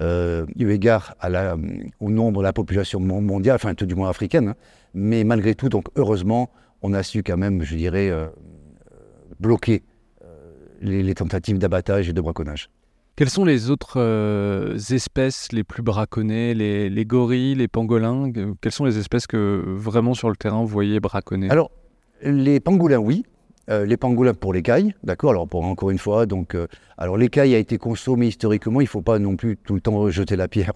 [0.00, 1.56] eu égard à la,
[2.00, 4.54] au nombre de la population mondiale, enfin tout du moins africaine, hein.
[4.94, 6.50] mais malgré tout, donc heureusement,
[6.84, 8.26] on a su quand même, je dirais, euh,
[9.40, 9.82] bloquer
[10.22, 10.26] euh,
[10.82, 12.68] les, tentatives d'abattage et de braconnage.
[13.16, 18.30] Quelles sont les autres euh, espèces les plus braconnées les, gorilles, les pangolins?
[18.60, 21.48] Quelles sont les espèces que vraiment sur le terrain vous voyez braconner?
[21.48, 21.70] Alors,
[22.22, 23.24] les pangolins, oui.
[23.70, 26.66] Euh, les pangolins pour l'écaille, d'accord Alors, encore une fois, donc, euh,
[26.98, 28.80] alors l'écaille a été consommée historiquement.
[28.80, 30.72] Il ne faut pas non plus tout le temps jeter la pierre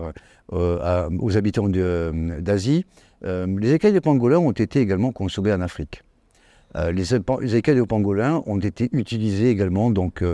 [0.50, 2.86] aux habitants d'Asie.
[3.22, 6.02] les écailles de pangolins ont été également consommées en Afrique.
[6.74, 7.04] Les,
[7.40, 10.24] les, écailles de pangolins ont été utilisées également donc,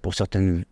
[0.00, 0.64] pour certaines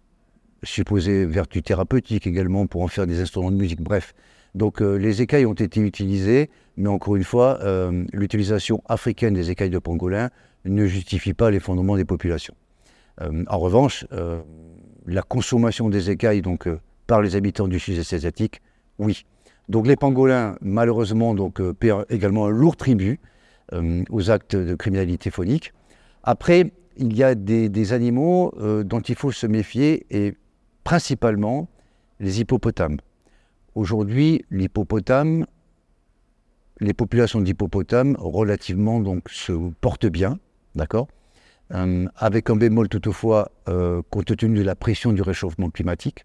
[0.62, 3.80] supposé vertu thérapeutique également pour en faire des instruments de musique.
[3.80, 4.14] Bref,
[4.54, 9.50] donc euh, les écailles ont été utilisées, mais encore une fois, euh, l'utilisation africaine des
[9.50, 10.30] écailles de pangolin
[10.64, 12.54] ne justifie pas l'effondrement des populations.
[13.20, 14.06] Euh, en revanche,
[15.06, 16.68] la consommation des écailles donc,
[17.06, 18.60] par les habitants du sud-est asiatique,
[18.98, 19.24] oui.
[19.68, 23.20] Donc les pangolins, malheureusement, donc, paient également un lourd tribut
[23.72, 25.72] aux actes de criminalité phonique.
[26.22, 28.52] Après, il y a des, des animaux
[28.84, 30.34] dont il faut se méfier et
[30.84, 31.68] principalement
[32.20, 32.98] les hippopotames.
[33.74, 35.46] Aujourd'hui, l'hippopotame,
[36.80, 40.38] les populations d'hippopotames relativement donc se portent bien,
[40.74, 41.08] d'accord
[41.72, 46.24] euh, Avec un bémol toutefois, euh, compte tenu de la pression du réchauffement climatique.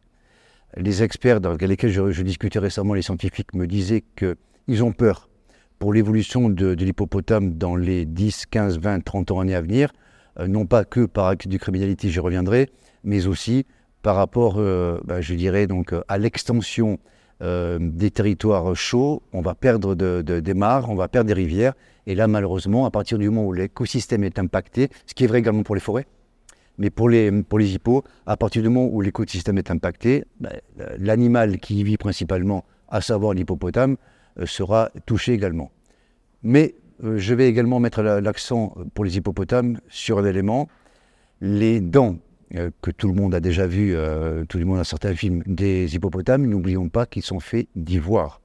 [0.75, 5.29] Les experts avec lesquels je, discutais récemment, les scientifiques, me disaient qu'ils ont peur
[5.79, 9.91] pour l'évolution de, l'hippopotame dans les 10, 15, 20, 30 ans à venir,
[10.39, 12.69] euh, non pas que par acte de criminalité, j'y reviendrai,
[13.03, 13.65] mais aussi
[14.01, 14.55] par rapport,
[15.03, 16.97] bah, je dirais, donc, à l'extension
[17.41, 21.73] euh, des territoires chauds, on va perdre des mares, on va perdre des rivières.
[22.05, 25.39] Et là, malheureusement, à partir du moment où l'écosystème est impacté, ce qui est vrai
[25.39, 26.07] également pour les forêts,
[26.77, 30.51] mais pour les, pour hippos, à partir du moment où l'écosystème est impacté, bah,
[30.97, 33.97] l'animal qui y vit principalement, à savoir l'hippopotame,
[34.45, 35.71] sera touché également.
[36.43, 40.67] Mais je vais également mettre l'accent pour les hippopotames sur un élément,
[41.41, 42.17] les dents
[42.55, 45.43] euh, que tout le monde a déjà vu, euh, tout le monde a certains films
[45.45, 48.41] des hippopotames, n'oublions pas qu'ils sont faits d'ivoire.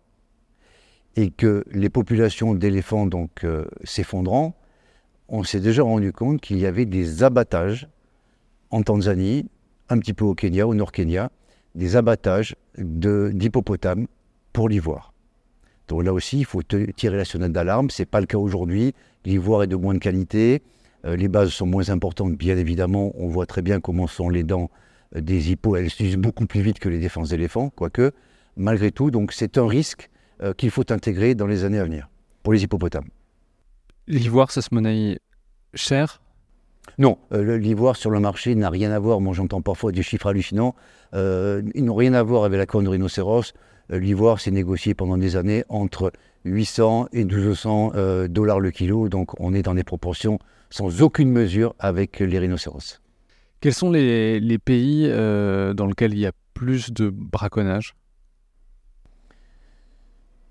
[1.15, 4.57] Et que les populations d'éléphants donc euh, s'effondrant,
[5.29, 7.89] on s'est déjà rendu compte qu'il y avait des abattages
[8.71, 9.47] en Tanzanie,
[9.89, 11.31] un petit peu au Kenya, au Nord-Kenya,
[11.75, 14.07] des abattages d'hippopotames
[14.53, 15.13] pour l'ivoire.
[15.89, 17.91] Donc là aussi, il faut tirer la sonnette d'alarme.
[17.91, 18.95] Ce n'est pas le cas aujourd'hui.
[19.25, 20.63] L'ivoire est de moins de qualité.
[21.05, 23.13] Euh, les bases sont moins importantes, bien évidemment.
[23.17, 24.71] On voit très bien comment sont les dents
[25.17, 25.77] euh, des hippos.
[25.77, 28.13] Elles s'usent beaucoup plus vite que les défenses d'éléphants, quoique,
[28.57, 30.11] malgré tout, donc c'est un risque
[30.43, 32.09] euh, qu'il faut intégrer dans les années à venir
[32.43, 33.09] pour les hippopotames.
[34.07, 35.19] L'ivoire, ça se monnaie
[35.75, 36.21] cher?
[36.99, 39.21] Non, l'ivoire sur le marché n'a rien à voir.
[39.21, 40.75] Moi, j'entends parfois des chiffres hallucinants.
[41.15, 43.55] ils n'ont rien à voir avec la corne de rhinocéros.
[43.89, 46.11] l'ivoire s'est négocié pendant des années entre
[46.45, 47.93] 800 et 1200
[48.29, 49.09] dollars le kilo.
[49.09, 50.41] Donc, on est dans des proportions
[50.73, 53.01] sans aucune mesure avec les rhinocéros.
[53.61, 57.95] Quels sont les, pays euh, dans lesquels il y a plus de braconnage?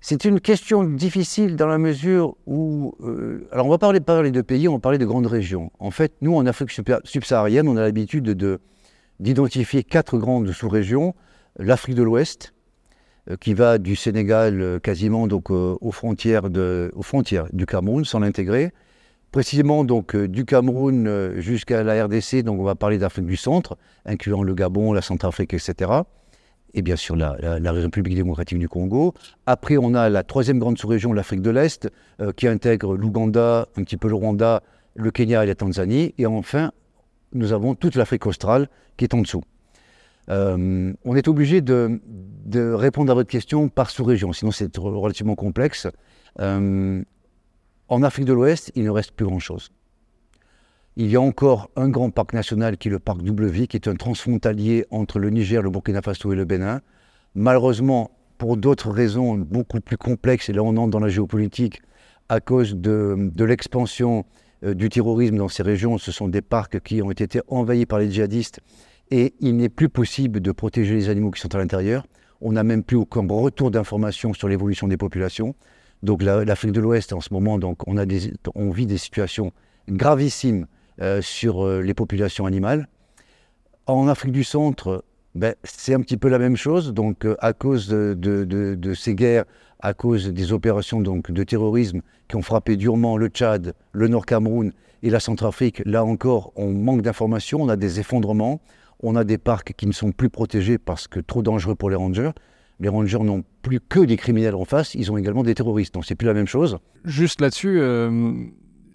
[0.00, 2.94] C'est une question difficile dans la mesure où...
[3.02, 5.72] Euh, alors on va parler, parler de pays, on va parler de grandes régions.
[5.80, 6.70] En fait, nous, en Afrique
[7.04, 8.58] subsaharienne, on a l'habitude
[9.18, 11.14] d'identifier quatre grandes sous-régions.
[11.58, 12.54] L'Afrique de l'Ouest,
[13.28, 18.20] euh, qui va du Sénégal quasiment donc, aux, frontières de, aux frontières du Cameroun, sans
[18.20, 18.72] l'intégrer
[19.32, 23.36] précisément donc euh, du Cameroun euh, jusqu'à la RDC, donc on va parler d'Afrique du
[23.36, 25.90] Centre, incluant le Gabon, la Centrafrique, etc.
[26.74, 27.32] Et bien sûr la,
[27.72, 29.14] République démocratique du Congo.
[29.46, 31.90] Après, on a la troisième grande sous-région, l'Afrique de l'Est,
[32.20, 34.62] euh, qui intègre l'Ouganda, un petit peu le Rwanda,
[34.94, 36.14] le Kenya et la Tanzanie.
[36.18, 36.72] Et enfin,
[37.32, 39.42] nous avons toute l'Afrique australe qui est en dessous.
[40.28, 42.00] on est obligé de,
[42.74, 45.88] répondre à votre question par sous-région, sinon c'est relativement complexe.
[47.92, 49.68] En Afrique de l'Ouest, il ne reste plus grand-chose.
[50.96, 53.86] Il y a encore un grand parc national qui est le parc W, qui est
[53.86, 56.80] un transfrontalier entre le Niger, le Burkina Faso et le Bénin.
[57.34, 61.82] Malheureusement, pour d'autres raisons beaucoup plus complexes, et là on entre dans la géopolitique,
[62.30, 64.24] à cause de, l'expansion
[64.64, 67.98] euh, du terrorisme dans ces régions, ce sont des parcs qui ont été envahis par
[67.98, 68.60] les djihadistes
[69.10, 72.06] et il n'est plus possible de protéger les animaux qui sont à l'intérieur.
[72.40, 75.54] On n'a même plus aucun retour d'informations sur l'évolution des populations.
[76.02, 79.52] Donc l'Afrique de l'Ouest, en ce moment, donc, on, vit des situations
[79.88, 80.66] gravissimes
[81.00, 82.88] euh, sur euh, les populations animales.
[83.86, 86.92] En Afrique du Centre, ben, c'est un petit peu la même chose.
[86.92, 89.44] Donc, euh, à cause de, de, ces guerres,
[89.78, 94.26] à cause des opérations donc, de terrorisme qui ont frappé durement le Tchad, le Nord
[94.26, 94.72] Cameroun
[95.04, 98.60] et la Centrafrique, là encore, on manque d'informations, on a des effondrements,
[99.00, 101.96] on a des parcs qui ne sont plus protégés parce que trop dangereux pour les
[101.96, 102.30] rangers
[102.80, 105.94] les rangers n'ont plus que des criminels en face, ils ont également des terroristes.
[105.94, 106.78] Donc c'est plus la même chose.
[107.04, 108.32] Juste là-dessus, euh,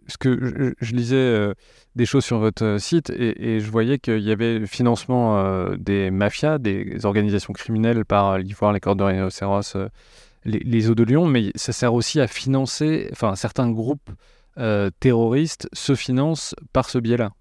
[0.08, 1.54] ce que je, lisais
[1.96, 6.60] des choses sur votre site et, je voyais qu'il y avait le financement des mafias,
[6.60, 9.76] des organisations criminelles par l'Ivoire, les cordes de rhinocéros,
[10.46, 14.10] les, les, eaux de Lyon, mais ça sert aussi à financer, enfin certains groupes
[15.02, 17.32] terroristes se financent par ce biais-là.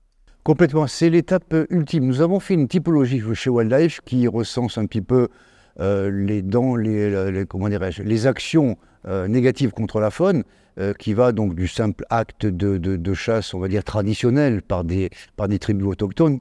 [0.46, 2.06] Complètement, c'est l'étape ultime.
[2.06, 5.28] Nous avons fait une typologie chez Wildlife qui recense un petit peu euh,
[5.78, 8.76] les, dans les, comment les actions
[9.08, 10.42] euh, négatives contre la faune,
[10.78, 14.82] euh, qui va donc du simple acte de, de, chasse, on va dire traditionnel par
[14.82, 16.40] des, par des tribus autochtones,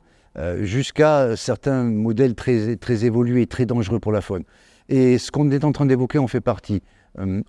[0.59, 4.43] jusqu'à certains modèles très, très évolués, très dangereux pour la faune.
[4.89, 6.81] Et ce qu'on est en train d'évoquer en fait partie.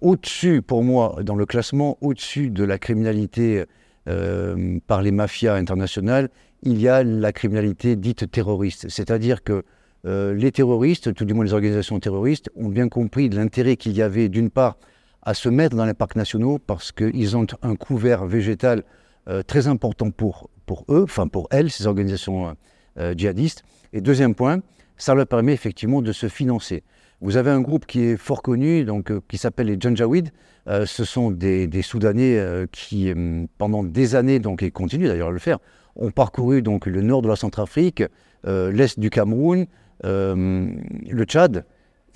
[0.01, 3.65] au-dessus, pour moi, dans le classement, au-dessus de la criminalité
[4.05, 6.29] par les mafias internationales,
[6.63, 8.89] il y a la criminalité dite terroriste.
[8.89, 9.65] C'est-à-dire que
[10.05, 14.03] euh, les terroristes, tout du moins les organisations terroristes, ont bien compris l'intérêt qu'il y
[14.03, 14.77] avait d'une part
[15.23, 18.85] à se mettre dans les parcs nationaux parce qu'ils ont un couvert végétal
[19.29, 22.55] euh, très important pour, pour eux, enfin pour elles, ces organisations
[22.99, 23.65] euh, djihadistes.
[23.93, 24.61] Et deuxième point,
[24.97, 26.85] ça leur permet effectivement de se financer.
[27.21, 30.31] Vous avez un groupe qui est fort connu, donc, qui s'appelle les Janjaweed.
[30.67, 32.39] ce sont des, Soudanais
[32.71, 33.11] qui,
[33.57, 35.59] pendant des années, donc, et continuent d'ailleurs à le faire,
[35.97, 38.03] ont parcouru donc le nord de la Centrafrique,
[38.45, 39.67] l'est du Cameroun,
[40.03, 41.65] le Tchad,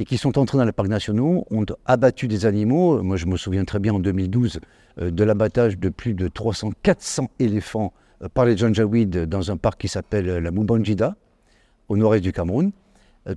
[0.01, 3.03] et qui sont entrés dans les parcs nationaux, ont abattu des animaux.
[3.03, 4.61] Moi, je me souviens très bien en 2012
[4.99, 7.93] euh, de l'abattage de plus de 300-400 éléphants
[8.35, 11.17] par les Janjaweed dans un parc qui s'appelle la Mubanjida,
[11.89, 12.71] au nord-est du Cameroun,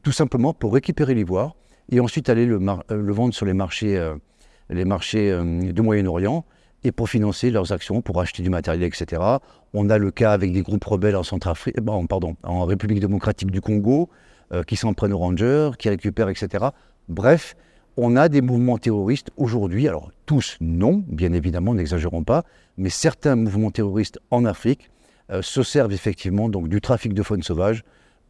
[0.02, 1.56] tout simplement pour récupérer l'ivoire
[1.90, 4.14] et ensuite aller le, vendre sur les marchés,
[4.70, 5.40] les marchés
[5.72, 6.44] du Moyen-Orient
[6.84, 9.22] et pour financer leurs actions, pour acheter du matériel, etc.
[9.74, 11.78] On a le cas avec des groupes rebelles en Centrafrique,
[12.10, 14.10] pardon, en République démocratique du Congo,
[14.52, 16.66] euh, qui s'en prennent aux rangers, qui récupèrent, etc.
[17.10, 17.56] Bref,
[17.98, 22.44] on a des mouvements terroristes aujourd'hui, alors tous non, bien évidemment, n'exagérons pas,
[22.78, 24.90] mais certains mouvements terroristes en Afrique
[25.32, 27.84] euh, se servent effectivement donc du trafic de faune sauvage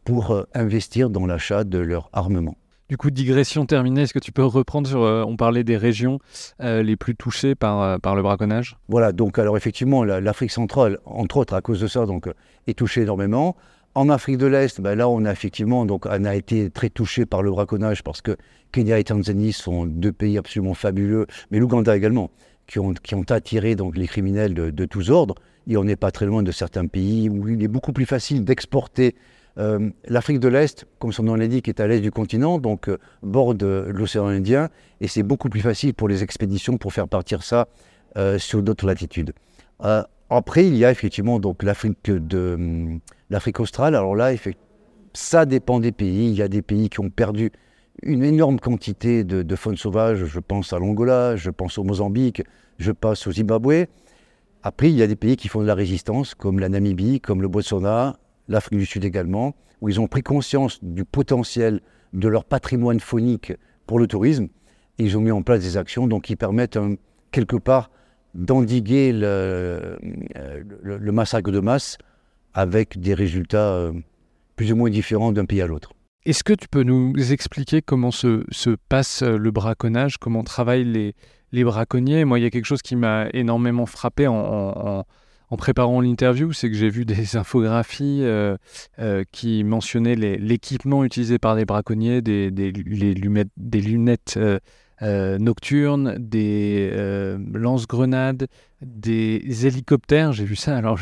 [0.04, 2.56] pour euh, investir dans l'achat de leur armement.
[2.90, 6.18] Du coup, digression terminée, est-ce que tu peux reprendre sur, euh, on parlait des régions
[6.60, 8.76] euh, les plus touchées par, euh, par le braconnage?
[8.88, 12.28] Voilà, donc alors effectivement, l'Afrique centrale, entre autres à cause de ça, donc,
[12.66, 13.56] est touchée énormément.
[13.94, 17.26] En Afrique de l'Est, ben là, on a effectivement, donc, on a été très touché
[17.26, 18.36] par le braconnage parce que
[18.72, 22.30] Kenya et Tanzanie sont deux pays absolument fabuleux, mais l'Ouganda également,
[22.66, 22.94] qui ont,
[23.28, 25.36] attiré donc, les criminels de, de tous ordres.
[25.68, 28.44] Et on n'est pas très loin de certains pays où il est beaucoup plus facile
[28.44, 29.14] d'exporter
[29.58, 32.98] euh, L'Afrique de l'Est, comme son nom l'indique, est à l'est du continent, donc euh,
[33.22, 34.68] borde l'océan Indien,
[35.00, 37.68] et c'est beaucoup plus facile pour les expéditions pour faire partir ça
[38.16, 39.32] euh, sur d'autres latitudes.
[40.36, 43.94] Après, il y a effectivement donc l'Afrique de hum, l'Afrique australe.
[43.94, 44.32] Alors là,
[45.12, 46.30] ça dépend des pays.
[46.30, 47.52] Il y a des pays qui ont perdu
[48.02, 50.24] une énorme quantité de, faune sauvage.
[50.24, 52.42] Je pense à l'Angola, je pense au Mozambique,
[52.78, 53.86] je passe au Zimbabwe.
[54.62, 57.42] Après, il y a des pays qui font de la résistance, comme la Namibie, comme
[57.42, 58.16] le Botswana,
[58.48, 61.80] l'Afrique du Sud également, où ils ont pris conscience du potentiel
[62.14, 63.52] de leur patrimoine phonique
[63.86, 64.48] pour le tourisme,
[64.98, 66.78] ils ont mis en place des actions donc, qui permettent
[67.30, 67.90] quelque part
[68.34, 69.98] d'endiguer le,
[70.82, 71.98] le, massacre de masse
[72.52, 73.92] avec des résultats euh,
[74.56, 75.92] plus ou moins différents d'un pays à l'autre.
[76.24, 81.12] Est-ce que tu peux nous expliquer comment se, se, passe le braconnage, comment travaillent
[81.52, 82.24] les, braconniers?
[82.24, 85.04] Moi, il y a quelque chose qui m'a énormément frappé en,
[85.56, 88.56] préparant l'interview, c'est que j'ai vu des infographies euh,
[88.98, 94.58] euh, qui mentionnaient l'équipement utilisé par les braconniers, des, lunettes, euh,
[95.02, 96.90] nocturnes, des
[97.52, 98.46] lance-grenades,
[98.80, 100.32] des hélicoptères.
[100.32, 100.76] J'ai vu ça.
[100.76, 100.98] Alors,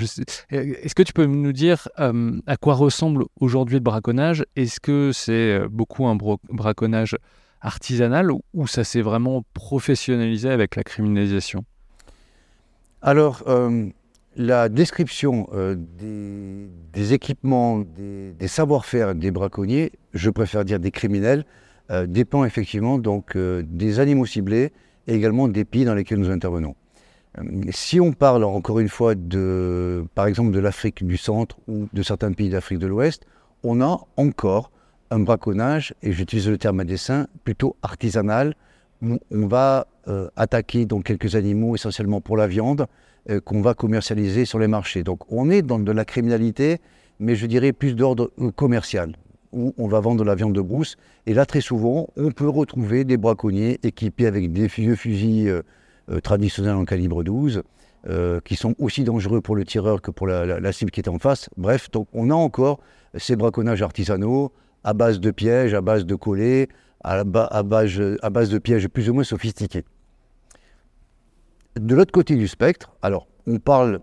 [0.50, 4.44] est-ce que tu peux nous dire à quoi ressemble aujourd'hui le braconnage?
[4.56, 6.16] Est-ce que c'est beaucoup un
[6.50, 7.16] braconnage
[7.60, 11.64] artisanal ou ça s'est vraiment professionnalisé avec la criminalisation?
[13.02, 13.44] Alors,
[14.36, 15.76] la description euh,
[16.94, 21.44] des, équipements, des, savoir-faire des braconniers, je préfère dire des criminels,
[21.90, 24.72] euh, dépend effectivement donc euh, des animaux ciblés
[25.06, 26.74] et également des pays dans lesquels nous intervenons.
[27.70, 32.02] si on parle encore une fois de, par exemple, de l'Afrique du Centre ou de
[32.02, 33.24] certains pays d'Afrique de l'Ouest,
[33.62, 34.70] on a encore
[35.10, 38.54] un braconnage, et j'utilise le terme à dessein, plutôt artisanal,
[39.02, 39.86] où on va
[40.36, 42.86] attaquer donc quelques animaux essentiellement pour la viande,
[43.30, 45.04] euh, qu'on va commercialiser sur les marchés.
[45.04, 46.80] Donc on est dans de la criminalité,
[47.20, 49.14] mais je dirais plus d'ordre euh, commercial,
[49.52, 50.96] où on va vendre de la viande de brousse.
[51.26, 56.20] Et là, très souvent, on peut retrouver des braconniers équipés avec des vieux fusils euh,
[56.20, 57.62] traditionnels en calibre 12,
[58.44, 61.48] qui sont aussi dangereux pour le tireur que pour la, cible qui est en face.
[61.56, 62.80] Bref, donc on a encore
[63.16, 64.50] ces braconnages artisanaux
[64.82, 66.68] à base de pièges, à base de collets,
[67.04, 69.84] à base de pièges plus ou moins sophistiqués.
[71.76, 74.00] De l'autre côté du spectre, alors on parle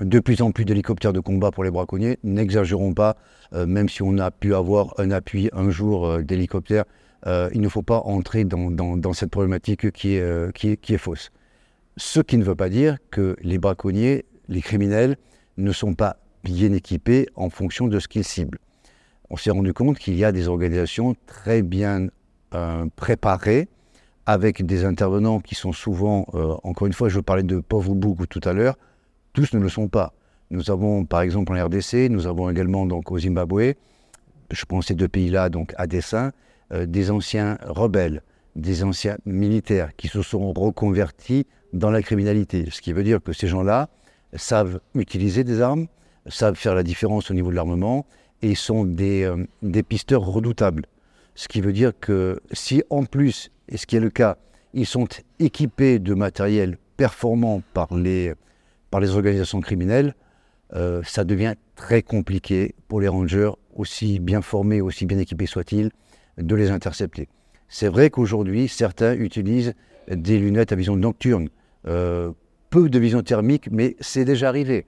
[0.00, 2.18] de plus en plus d'hélicoptères de combat pour les braconniers.
[2.24, 3.16] N'exagérons pas,
[3.52, 6.84] euh, même si on a pu avoir un appui un jour euh, d'hélicoptère,
[7.26, 11.30] euh, il ne faut pas entrer dans, cette problématique qui est, qui, est, fausse.
[11.98, 15.16] Ce qui ne veut pas dire que les braconniers, les criminels,
[15.58, 18.58] ne sont pas bien équipés en fonction de ce qu'ils ciblent.
[19.28, 22.08] On s'est rendu compte qu'il y a des organisations très bien
[22.96, 23.68] préparées,
[24.24, 26.26] avec des intervenants qui sont souvent,
[26.64, 28.76] encore une fois, je parlais de pauvres boucs tout à l'heure,
[29.32, 30.14] tous ne le sont pas.
[30.50, 33.74] Nous avons par exemple en RDC, nous avons également donc au Zimbabwe,
[34.50, 36.32] je pense ces deux pays-là, donc à dessein,
[36.72, 38.22] euh, des anciens rebelles,
[38.56, 42.68] des anciens militaires qui se sont reconvertis dans la criminalité.
[42.70, 43.88] Ce qui veut dire que ces gens-là
[44.34, 45.86] savent utiliser des armes,
[46.26, 48.06] savent faire la différence au niveau de l'armement
[48.42, 50.86] et sont des, euh, des pisteurs redoutables.
[51.34, 54.36] Ce qui veut dire que si en plus, et ce qui est le cas,
[54.74, 55.08] ils sont
[55.38, 58.34] équipés de matériel performant par les,
[58.90, 60.14] par les organisations criminelles,
[60.74, 65.90] euh, ça devient très compliqué pour les rangers, aussi bien formés, aussi bien équipés soient-ils,
[66.38, 67.28] de les intercepter.
[67.68, 69.74] C'est vrai qu'aujourd'hui, certains utilisent
[70.08, 71.48] des lunettes à vision nocturne,
[71.86, 72.32] euh,
[72.70, 74.86] peu de vision thermique, mais c'est déjà arrivé.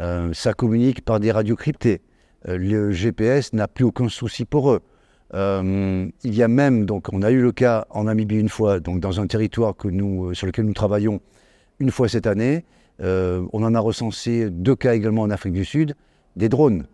[0.00, 2.02] Euh, ça communique par des radios cryptées.
[2.44, 4.80] le GPS n'a plus aucun souci pour eux.
[5.34, 9.00] il y a même, donc, on a eu le cas en Namibie une fois, donc
[9.00, 11.20] dans un territoire sur lequel nous travaillons
[11.80, 12.64] une fois cette année,
[13.00, 15.94] on en a recensé deux cas également en Afrique du Sud,
[16.36, 16.86] des drones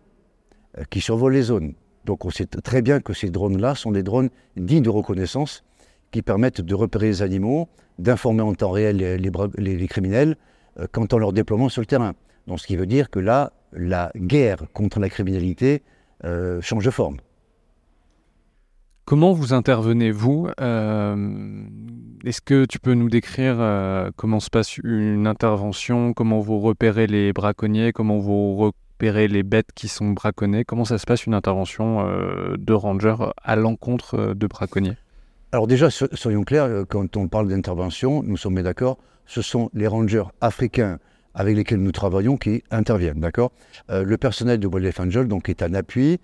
[0.77, 1.73] euh, qui survolent les zones.
[2.05, 5.63] Donc on sait très bien que ces drones-là sont des drones dignes de reconnaissance
[6.11, 10.35] qui permettent de repérer les animaux, d'informer en temps réel les, criminels
[10.79, 12.13] euh, quant à leur déploiement sur le terrain.
[12.47, 15.83] Donc ce qui veut dire que là, la guerre contre la criminalité
[16.61, 17.17] change de forme.
[19.05, 20.47] Comment vous intervenez, vous
[22.23, 27.05] est-ce que tu peux nous décrire euh, comment se passe une intervention, comment vous repérez
[27.05, 31.33] les braconniers, comment vous repérez les bêtes qui sont braconnées, comment ça se passe une
[31.33, 34.95] intervention euh, de ranger à l'encontre euh, de braconniers?
[35.51, 40.23] Alors déjà, soyons clairs, quand on parle d'intervention, nous sommes d'accord, ce sont les rangers
[40.39, 40.99] africains
[41.33, 43.51] avec lesquels nous travaillons qui interviennent, d'accord?
[43.89, 46.19] Le personnel de Wildlife Angel donc, est un appui,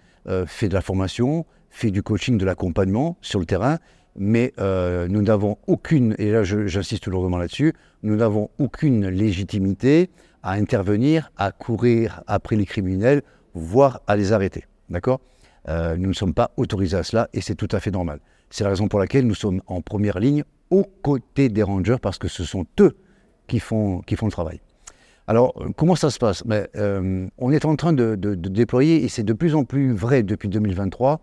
[0.47, 3.77] fait de la formation, fait du coaching, de l'accompagnement sur le terrain,
[4.15, 10.09] mais euh, nous n'avons aucune, et là j'insiste lourdement là-dessus, nous n'avons aucune légitimité
[10.43, 13.21] à intervenir, à courir après les criminels,
[13.53, 14.65] voire à les arrêter.
[14.89, 15.21] D'accord?
[15.67, 18.19] Euh, Nous ne sommes pas autorisés à cela et c'est tout à fait normal.
[18.49, 22.17] C'est la raison pour laquelle nous sommes en première ligne aux côtés des rangers parce
[22.17, 22.97] que ce sont eux
[23.47, 24.61] qui font, qui font le travail.
[25.27, 26.43] Alors, comment ça se passe?
[26.75, 30.49] Euh, On est en train de déployer, et c'est de plus en plus vrai depuis
[30.49, 31.21] 2023,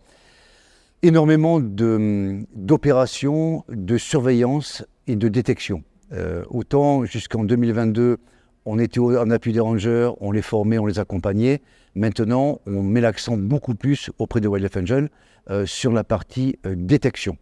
[1.02, 5.82] énormément d'opérations de, surveillance et de détection.
[6.12, 8.18] Euh, autant jusqu'en 2022,
[8.64, 11.60] on était en appui des rangers, on les formait, on les accompagnait.
[11.94, 15.08] Maintenant, on met l'accent beaucoup plus auprès de Wildlife Angel
[15.50, 17.36] euh, sur la partie euh, détection.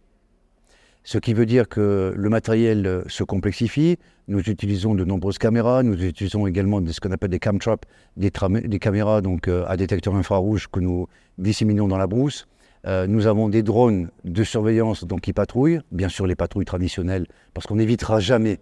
[1.03, 3.97] Ce qui veut dire que le matériel se complexifie.
[4.27, 5.83] Nous utilisons de nombreuses caméras.
[5.83, 7.87] Nous utilisons également ce qu'on appelle des cam traps,
[8.17, 8.31] des,
[8.65, 12.47] des caméras donc, à détecteur infrarouge que nous disséminons dans la brousse.
[12.87, 17.25] Euh, nous avons des drones de surveillance donc, qui patrouillent, bien sûr les patrouilles traditionnelles,
[17.53, 18.59] parce qu'on n'évitera jamais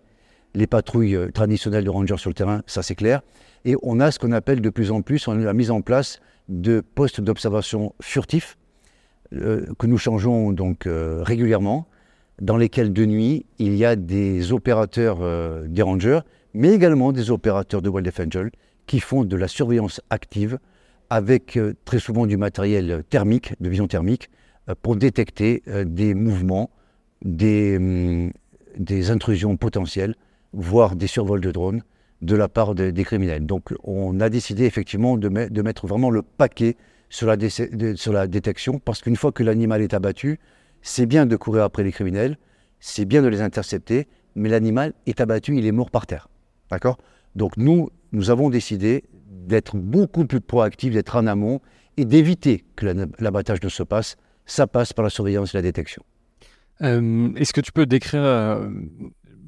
[0.56, 3.22] les patrouilles euh, traditionnelles de rangers sur le terrain, ça c'est clair.
[3.66, 6.20] Et on a ce qu'on appelle de plus en plus on la mise en place
[6.48, 8.58] de postes d'observation furtifs
[9.34, 11.88] euh, que nous changeons donc régulièrement,
[12.42, 15.20] dans lesquels de nuit il y a des opérateurs
[15.68, 16.20] des rangers,
[16.54, 18.52] mais également des opérateurs de Wildlife Angel
[18.88, 20.60] qui font de la surveillance active
[21.14, 24.32] avec euh, très souvent du matériel thermique, de vision thermique,
[24.68, 26.72] euh, pour détecter euh, des mouvements,
[27.24, 28.32] des, hum,
[28.80, 30.16] des, intrusions potentielles,
[30.54, 31.84] voire des survols de drones
[32.24, 33.46] de la part des criminels.
[33.46, 36.78] Donc on a décidé effectivement de, mettre vraiment le paquet
[37.10, 37.36] sur la,
[37.96, 40.40] sur la détection, parce qu'une fois que l'animal est abattu,
[40.82, 42.38] c'est bien de courir après les criminels,
[42.80, 46.30] c'est bien de les intercepter, mais l'animal est abattu, il est mort par terre.
[46.72, 46.98] D'accord?
[47.36, 49.04] Donc nous, nous avons décidé
[49.34, 51.62] d'être beaucoup plus proactif, d'être en amont
[51.98, 52.86] et d'éviter que
[53.20, 54.16] l'abattage ne se passe.
[54.46, 56.04] Ça passe par la surveillance et la détection.
[56.82, 58.70] Euh, est-ce que tu peux décrire euh,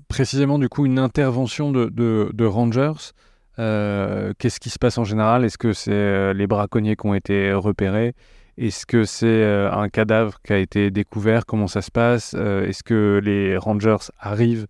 [0.08, 3.14] précisément du coup une intervention de, rangers?
[3.58, 5.44] Euh, Qu'est-ce qui se passe en général?
[5.44, 8.14] Est-ce que c'est les braconniers qui ont été repérés?
[8.58, 11.46] Est-ce que c'est un cadavre qui a été découvert?
[11.46, 12.34] Comment ça se passe?
[12.34, 14.68] Est-ce que les rangers arrivent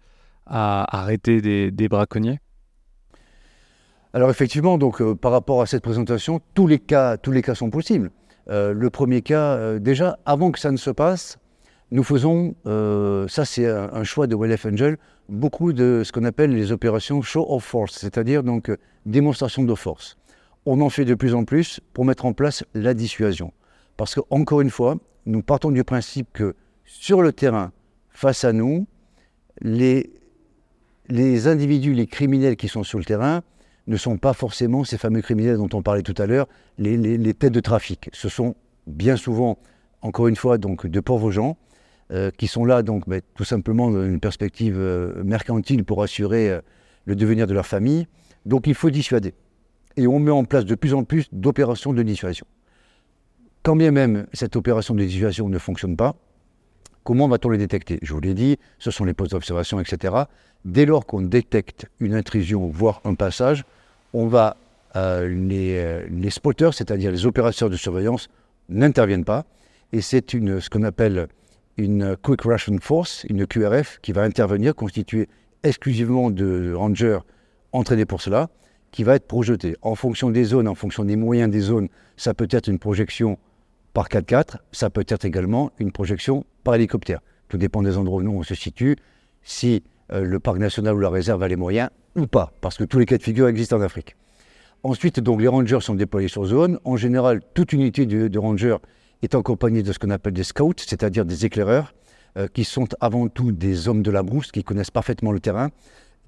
[0.47, 2.39] à arrêter des braconniers?
[4.15, 7.53] Alors effectivement, donc, euh, par rapport à cette présentation, tous les cas, tous les cas
[7.53, 8.11] sont possibles.
[8.49, 11.37] Euh, le premier cas, euh, déjà, avant que ça ne se passe,
[11.91, 12.55] nous faisons,
[13.27, 14.97] ça c'est un, choix de Wildlife Angel,
[15.27, 18.71] beaucoup de ce qu'on appelle les opérations show of force, c'est-à-dire donc
[19.05, 20.17] démonstration de force.
[20.65, 23.51] On en fait de plus en plus pour mettre en place la dissuasion.
[23.97, 24.95] Parce que, encore une fois,
[25.25, 26.55] nous partons du principe que
[26.85, 27.71] sur le terrain,
[28.09, 28.87] face à nous,
[29.61, 30.07] les
[31.47, 33.43] individus, les criminels qui sont sur le terrain,
[33.87, 37.53] ne sont pas forcément ces fameux criminels dont on parlait tout à l'heure, les, têtes
[37.53, 38.09] de trafic.
[38.13, 38.55] Ce sont
[38.87, 39.57] bien souvent,
[40.01, 41.57] encore une fois, donc de pauvres gens
[42.11, 46.51] euh, qui sont là donc ben, tout simplement dans une perspective euh, mercantile pour assurer
[46.51, 46.61] euh,
[47.05, 48.07] le devenir de leur famille.
[48.45, 49.33] Donc il faut dissuader.
[49.97, 52.45] Et on met en place de plus en plus d'opérations de dissuasion.
[53.63, 56.15] Quand bien même cette opération de dissuasion ne fonctionne pas,
[57.03, 57.97] comment va-t-on les détecter?
[58.03, 60.13] Je vous l'ai dit, ce sont les postes d'observation, etc.
[60.65, 63.63] Dès lors qu'on détecte une intrusion, voire un passage,
[64.15, 64.57] on va,
[64.95, 68.29] les, les spotters, c'est-à-dire les opérateurs de surveillance,
[68.69, 69.45] n'interviennent pas.
[69.91, 71.27] Et c'est ce qu'on appelle
[71.77, 75.27] une Quick Russian Force, une QRF, qui va intervenir, constituée
[75.63, 77.19] exclusivement de rangers
[77.71, 78.49] entraînés pour cela,
[78.91, 79.75] qui va être projetée.
[79.81, 83.37] En fonction des zones, en fonction des moyens des zones, ça peut être une projection
[83.93, 87.19] par 4x4, ça peut être également une projection par hélicoptère.
[87.49, 88.95] Tout dépend des endroits où on se situe,
[89.41, 92.83] si euh, le parc national ou la réserve a les moyens ou pas, parce que
[92.83, 94.15] tous les cas de figure existent en Afrique.
[94.83, 96.79] Ensuite, donc, les rangers sont déployés sur zone.
[96.85, 98.77] En général, toute unité de, de rangers
[99.21, 101.93] est accompagné de ce qu'on appelle des scouts, c'est-à-dire des éclaireurs,
[102.37, 105.69] euh, qui sont avant tout des hommes de la brousse, qui connaissent parfaitement le terrain,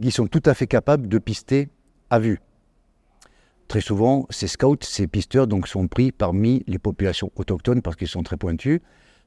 [0.02, 1.70] qui sont tout à fait capables de pister
[2.10, 2.40] à vue.
[3.68, 8.08] Très souvent, ces scouts, ces pisteurs, donc, sont pris parmi les populations autochtones parce qu'ils
[8.08, 8.80] sont très pointus.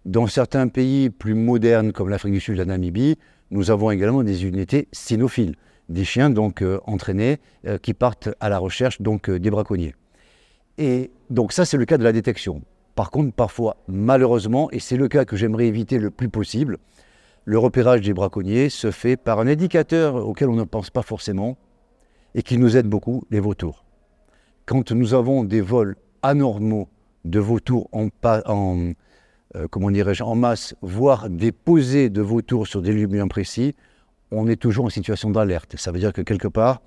[0.06, 3.18] Dans certains pays plus modernes, comme l'Afrique du Sud, la Namibie,
[3.50, 5.56] nous avons également des unités cynophiles,
[5.90, 9.94] des chiens donc euh, entraînés euh, qui partent à la recherche donc des braconniers.
[10.78, 12.62] Et donc ça, c'est le cas de la détection.
[12.94, 16.78] Par contre, parfois, malheureusement, et c'est le cas que j'aimerais éviter le plus possible,
[17.44, 21.58] le repérage des braconniers se fait par un indicateur auquel on ne pense pas forcément
[22.34, 23.84] et qui nous aide beaucoup, les vautours.
[24.66, 26.88] Quand nous avons des vols anormaux
[27.24, 28.08] de vautours en,
[28.46, 28.92] en
[29.56, 33.74] euh, comment dirais-je, en masse, voire des posées de vautours sur des lieux bien précis,
[34.30, 35.76] on est toujours en situation d'alerte.
[35.76, 36.82] Ça veut dire que quelque part,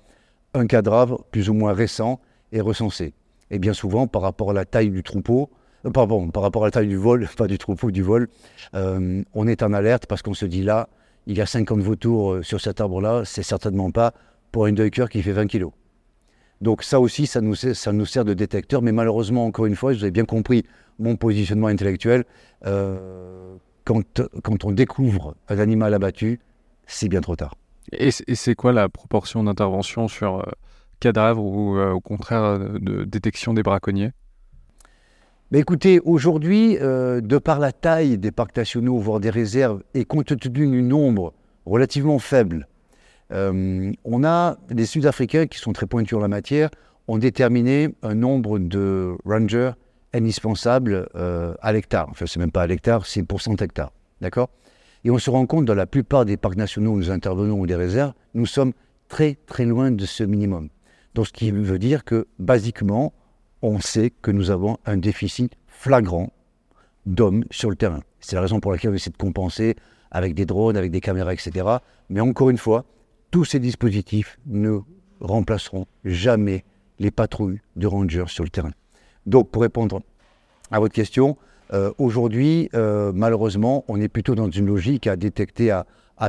[0.54, 2.20] un cadavre plus ou moins récent
[2.52, 3.14] est recensé.
[3.50, 5.50] Et bien souvent, par rapport à la taille du troupeau,
[5.84, 8.28] euh, pardon, par rapport à la taille du vol, pas du troupeau, du vol,
[8.74, 10.88] euh, on est en alerte parce qu'on se dit là,
[11.26, 14.14] il y a 50 vautours euh, sur cet arbre-là, c'est certainement pas
[14.52, 15.66] pour une duiker qui fait 20 kg.
[16.60, 20.12] Donc ça aussi, ça nous, sert de détecteur, mais malheureusement, encore une fois, vous avez
[20.12, 20.64] bien compris
[20.98, 22.24] mon positionnement intellectuel,
[23.84, 26.40] quand, on découvre un animal abattu,
[26.86, 27.54] c'est bien trop tard.
[27.92, 30.44] Et c'est quoi la proportion d'intervention sur
[31.00, 34.12] cadavre ou au contraire de détection des braconniers?
[35.56, 40.36] Écoutez, aujourd'hui, euh, de par la taille des parcs nationaux, voire des réserves, et compte
[40.36, 41.32] tenu du nombre
[41.64, 42.66] relativement faible,
[43.30, 46.70] euh, on a des Sud-Africains qui sont très pointus en la matière,
[47.06, 49.70] ont déterminé un nombre de rangers
[50.12, 52.08] indispensables euh, à l'hectare.
[52.10, 53.92] Enfin, c'est même pas à l'hectare, c'est pour 100 hectares.
[54.20, 54.48] D'accord?
[55.04, 57.66] Et on se rend compte, dans la plupart des parcs nationaux où nous intervenons ou
[57.66, 58.72] des réserves, nous sommes
[59.08, 60.70] très très loin de ce minimum.
[61.14, 63.12] Donc, ce qui veut dire que, basiquement,
[63.60, 66.32] on sait que nous avons un déficit flagrant
[67.06, 68.00] d'hommes sur le terrain.
[68.20, 69.76] C'est la raison pour laquelle on essaie de compenser
[70.10, 71.66] avec des drones, avec des caméras, etc.
[72.08, 72.84] Mais encore une fois,
[73.30, 74.78] tous ces dispositifs ne
[75.20, 76.64] remplaceront jamais
[76.98, 78.72] les patrouilles de rangers sur le terrain.
[79.26, 80.00] Donc, pour répondre
[80.70, 81.36] à votre question,
[81.72, 85.86] euh, aujourd'hui, euh, malheureusement, on est plutôt dans une logique à détecter à,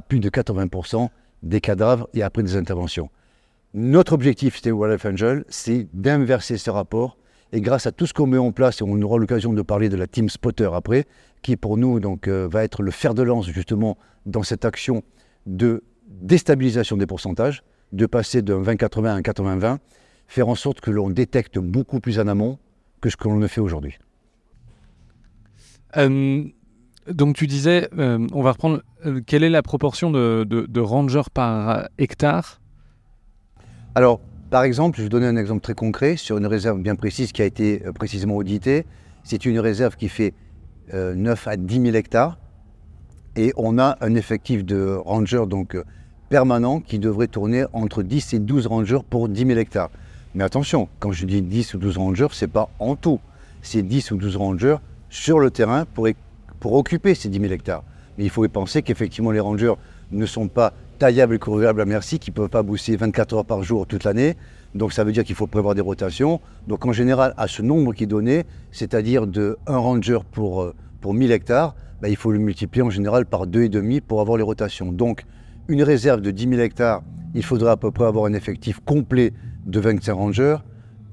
[0.08, 1.10] plus de 80%
[1.44, 3.10] des cadavres et après des interventions.
[3.74, 7.18] Notre objectif, c'était Wildlife Angel, c'est d'inverser ce rapport
[7.52, 9.90] et grâce à tout ce qu'on met en place, et on aura l'occasion de parler
[9.90, 11.06] de la Team Spotter après,
[11.42, 15.04] qui pour nous euh, va être le fer de lance justement dans cette action
[15.46, 19.78] de déstabilisation des pourcentages, de passer d'un 20-80 à un 80-20,
[20.28, 22.58] faire en sorte que l'on détecte beaucoup plus en amont
[23.00, 24.00] que ce que l'on ne fait aujourd'hui.
[25.98, 26.44] Euh,
[27.12, 28.82] donc tu disais, euh, on va reprendre,
[29.26, 32.60] quelle est la proportion de, rangers par hectare?
[33.94, 34.20] Alors,
[34.52, 37.42] par exemple, je vais donner un exemple très concret sur une réserve bien précise qui
[37.42, 38.86] a été euh, précisément auditée.
[39.24, 40.34] C'est une réserve qui fait
[40.94, 42.38] 9 euh, à 10 000 hectares
[43.36, 45.84] et on a un effectif de rangers donc, euh,
[46.30, 49.90] permanent qui devrait tourner entre 10 et 12 rangers pour 10 000 hectares.
[50.36, 53.20] Mais attention, quand je dis 10 ou 12 rangers, ce n'est pas en tout.
[53.62, 54.78] C'est 10 ou 12 rangers
[55.10, 56.08] sur le terrain pour,
[56.60, 57.84] pour occuper ces 10 000 hectares.
[58.18, 59.74] Mais il faut y penser qu'effectivement les rangers
[60.12, 63.46] ne sont pas taillables et courrables à merci qui ne peuvent pas booster 24 heures
[63.46, 64.36] par jour toute l'année.
[64.74, 66.42] Donc ça veut dire qu'il faut prévoir des rotations.
[66.68, 70.74] Donc en général, à ce nombre qui est donné, c'est-à-dire de 1 ranger pour, euh,
[71.02, 74.44] pour 1000 hectares, bah, il faut le multiplier en général par 2,5 pour avoir les
[74.44, 74.92] rotations.
[74.92, 75.26] Donc,
[75.68, 77.04] une réserve de 10 000 hectares,
[77.34, 79.34] il faudrait à peu près avoir un effectif complet
[79.66, 80.58] de 25 rangers.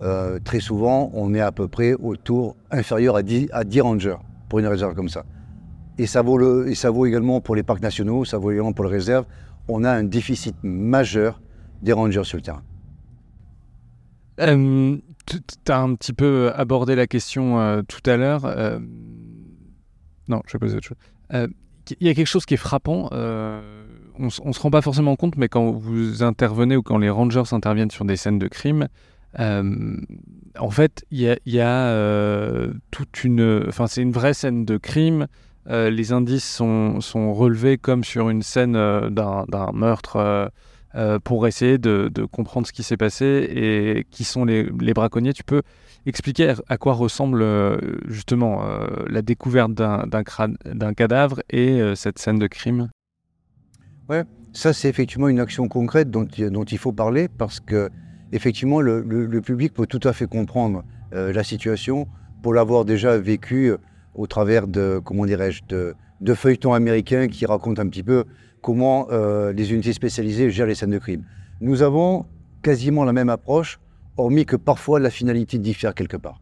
[0.03, 4.17] Euh, très souvent, on est à peu près autour inférieur à 10, à 10 rangers
[4.49, 5.25] pour une réserve comme ça.
[5.99, 9.27] Et ça, vaut également pour les parcs nationaux, ça vaut également pour les réserves.
[9.69, 11.41] On a un déficit majeur
[11.83, 12.63] des rangers sur le terrain.
[14.41, 14.97] Euh,
[15.27, 18.45] tu as un petit peu abordé la question euh, tout à l'heure.
[18.47, 18.79] Euh,
[20.29, 21.49] non, je vais poser autre chose.
[22.01, 23.09] Il y a quelque chose qui est frappant.
[23.13, 27.53] on ne se rend pas forcément compte, mais quand vous intervenez ou quand les rangers
[27.53, 28.89] interviennent sur des scènes de crime,
[29.39, 33.65] en fait, il y a, a toute une.
[33.69, 35.27] Enfin, c'est une vraie scène de crime.
[35.69, 38.73] les indices sont, sont, relevés comme sur une scène
[39.11, 40.51] d'un meurtre
[40.95, 45.33] euh, pour essayer de, comprendre ce qui s'est passé et qui sont les, braconniers.
[45.33, 45.63] Tu peux
[46.05, 47.79] expliquer à quoi ressemble euh,
[48.09, 52.91] justement euh, la découverte d'un cadavre et cette scène de crime?
[54.11, 54.19] Oui,
[54.53, 57.89] ça c'est effectivement une action concrète dont, dont, il faut parler parce que
[58.33, 62.09] effectivement le, public peut tout à fait comprendre la situation
[62.43, 63.73] pour l'avoir déjà vécu
[64.15, 68.25] au travers de, comment dirais-je, de, feuilletons américains qui racontent un petit peu
[68.61, 71.25] comment euh, les unités spécialisées gèrent les scènes de crime.
[71.61, 72.27] Nous avons
[72.63, 73.81] quasiment la même approche,
[74.17, 76.41] hormis que parfois la finalité diffère quelque part.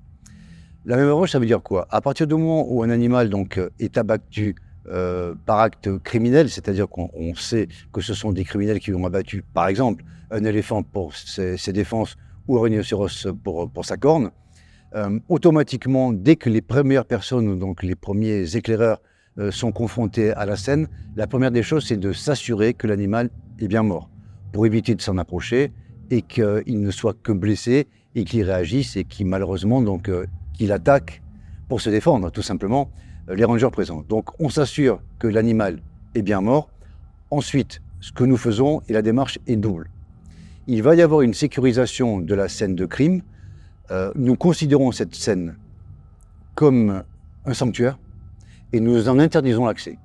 [0.84, 1.86] La même approche, ça veut dire quoi?
[1.90, 4.54] À partir du moment où un animal donc, euh, est abattu
[4.88, 9.42] euh, par acte criminel, c'est-à-dire qu'on sait que ce sont des criminels qui ont abattu,
[9.54, 12.16] par exemple, un éléphant pour ses, défenses
[12.48, 14.30] ou un rhinocéros pour, sa corne,
[15.28, 19.00] automatiquement, dès que les premières personnes, donc les premiers éclaireurs,
[19.38, 23.30] euh, sont confrontés à la scène, la première des choses, c'est de s'assurer que l'animal
[23.60, 24.10] est bien mort,
[24.50, 25.72] pour éviter de s'en approcher
[26.10, 30.72] et qu'il ne soit que blessé et qu'il réagisse et qu'il malheureusement donc euh, qu'il
[30.72, 31.22] attaque
[31.68, 32.90] pour se défendre, tout simplement,
[33.28, 34.04] euh, les rangers présents.
[34.08, 35.80] Donc on s'assure que l'animal
[36.16, 36.68] est bien mort.
[37.30, 39.88] Ensuite, ce que nous faisons, et la démarche est double.
[40.72, 43.22] Il va y avoir une sécurisation de la scène de crime.
[44.14, 45.56] nous considérons cette scène
[46.54, 47.02] comme
[47.44, 47.98] un sanctuaire,
[48.72, 49.98] et nous en interdisons l'accès.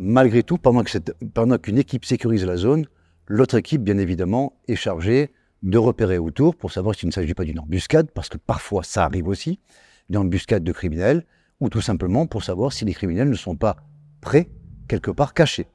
[0.00, 2.86] Malgré tout, pendant qu'une équipe sécurise la zone,
[3.28, 5.30] l'autre équipe, bien évidemment, est chargée
[5.62, 9.04] de repérer autour pour savoir s'il ne s'agit pas d'une embuscade, parce que parfois ça
[9.04, 9.60] arrive aussi,
[10.08, 11.24] d'une embuscade de criminels,
[11.60, 13.76] ou tout simplement pour savoir si les criminels ne sont pas
[14.20, 14.48] prêts,
[14.88, 15.68] quelque part cachés.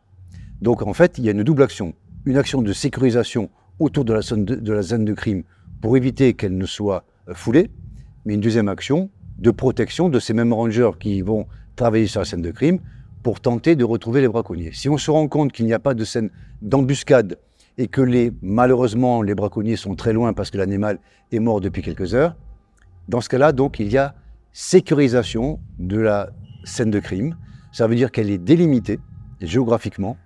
[0.61, 1.93] Donc en fait, il y a une double action.
[2.25, 3.49] Une action de sécurisation
[3.79, 5.43] autour de la zone de, de, la zone de crime
[5.81, 7.69] pour éviter qu'elle ne soit euh, foulée,
[8.25, 12.25] mais une deuxième action de protection de ces mêmes rangers qui vont travailler sur la
[12.25, 12.79] scène de crime
[13.23, 14.71] pour tenter de retrouver les braconniers.
[14.73, 16.29] Si on se rend compte qu'il n'y a pas de scène
[16.61, 17.37] d'embuscade
[17.77, 20.99] et que les, malheureusement les braconniers sont très loin parce que l'animal
[21.31, 22.35] est mort depuis quelques heures,
[23.07, 24.15] dans ce cas-là, donc, il y a
[24.51, 26.29] sécurisation de la
[26.65, 27.37] scène de crime.
[27.71, 28.99] Ça veut dire qu'elle est délimitée
[29.39, 30.17] géographiquement.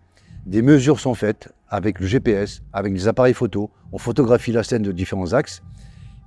[0.45, 3.69] Des mesures sont faites avec le GPS, avec des appareils photo.
[3.91, 5.61] On photographie la scène de différents axes.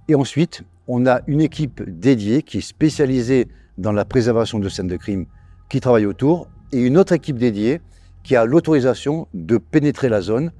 [0.08, 3.48] Et ensuite, on a une équipe dédiée qui est spécialisée
[3.78, 5.26] dans la préservation de scènes de crime
[5.68, 7.80] qui travaille autour et une autre équipe dédiée
[8.22, 10.52] qui a l'autorisation de pénétrer la zone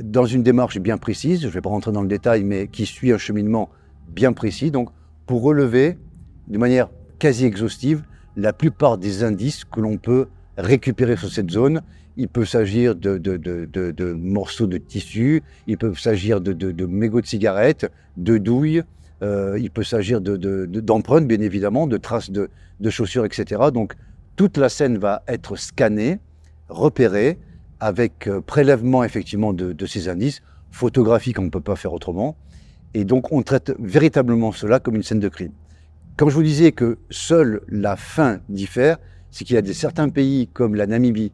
[0.00, 2.86] dans une démarche bien précise, je ne vais pas rentrer dans le détail, mais qui
[2.86, 3.70] suit un cheminement
[4.08, 4.90] bien précis, donc
[5.26, 5.98] pour relever
[6.48, 8.02] de manière quasi exhaustive
[8.36, 11.82] la plupart des indices que l'on peut récupérer sur cette zone.
[12.16, 18.38] Il peut s'agir de, morceaux de tissu, il peut s'agir de, mégots de cigarettes, de
[18.38, 18.82] douilles,
[19.22, 22.48] euh, il peut s'agir d'empreintes, bien évidemment, de traces de,
[22.90, 23.62] chaussures, etc.
[23.72, 23.94] Donc,
[24.36, 26.18] toute la scène va être scannée,
[26.68, 27.38] repérée,
[27.80, 32.36] avec euh, prélèvement, effectivement, de, ces indices, photographiques, on ne peut pas faire autrement.
[32.94, 35.52] Et donc, on traite véritablement cela comme une scène de crime.
[36.16, 38.98] Comme je vous disais que seule la fin diffère,
[39.30, 41.32] c'est qu'il y a des, certains pays comme la Namibie,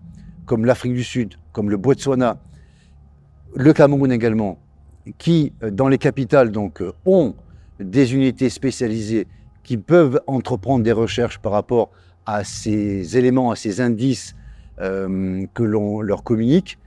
[0.48, 2.40] comme l'Afrique du Sud, comme le Botswana,
[3.54, 4.58] le Cameroun également,
[5.18, 7.34] qui, euh, dans les capitales, donc, ont
[7.78, 9.28] des unités spécialisées
[9.62, 11.90] qui peuvent entreprendre des recherches par rapport
[12.26, 14.34] à ces éléments, à ces indices
[14.80, 16.78] euh, que l'on leur communique.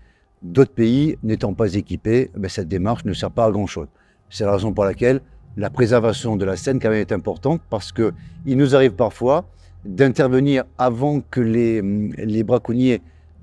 [0.42, 3.88] D'autres pays n'étant pas équipés, ben, cette démarche ne sert pas à grand-chose.
[4.30, 5.22] C'est la raison pour laquelle
[5.56, 9.46] la préservation de la scène quand même est importante parce qu'il nous arrive parfois
[9.86, 13.02] d'intervenir avant que les braconniers,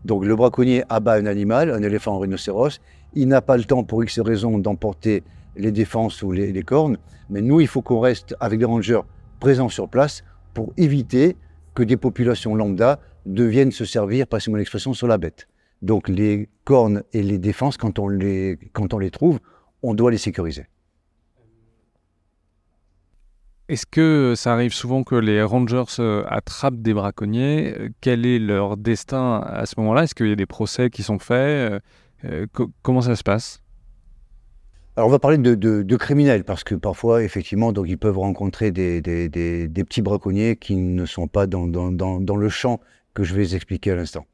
[0.09, 2.81] donc le braconnier abat un animal, un éléphant, un rhinocéros,
[3.13, 5.23] il n'a pas le temps pour X raisons d'emporter
[5.55, 6.97] les défenses ou les, cornes.
[7.29, 9.01] Mais nous, il faut qu'on reste avec des rangers
[9.39, 11.37] présents sur place pour éviter
[11.75, 15.47] que des populations lambda deviennent se servir, passez-moi l'expression, sur la bête.
[15.83, 19.41] Donc les cornes et les défenses, quand on les, quand on les trouve,
[19.83, 20.65] on doit les sécuriser.
[23.69, 25.85] Est-ce que ça arrive souvent que les rangers
[26.27, 30.05] attrapent des braconniers Quel est leur destin à ce moment-là?
[30.05, 31.83] Est-ce qu'il y a des procès qui sont faits
[32.83, 33.63] Comment ça se passe?
[34.99, 39.01] Alors on va parler de, criminels parce que parfois effectivement donc ils peuvent rencontrer des,
[39.71, 42.81] petits braconniers qui ne sont pas dans, le champ
[43.15, 44.27] que je vais expliquer à l'instant.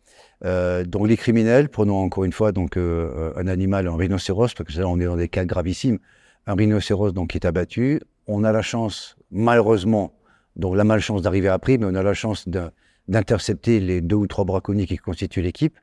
[0.47, 4.73] Euh, donc les criminels, prenons encore une fois donc euh, un animal, un rhinocéros, parce
[4.73, 5.99] que là on est dans des cas gravissimes.
[6.47, 10.13] Un rhinocéros donc qui est abattu, on a la chance malheureusement,
[10.57, 12.49] donc la malchance d'arriver à prix, mais on a la chance
[13.09, 15.79] d'intercepter les deux ou trois braconniers qui constituent l'équipe.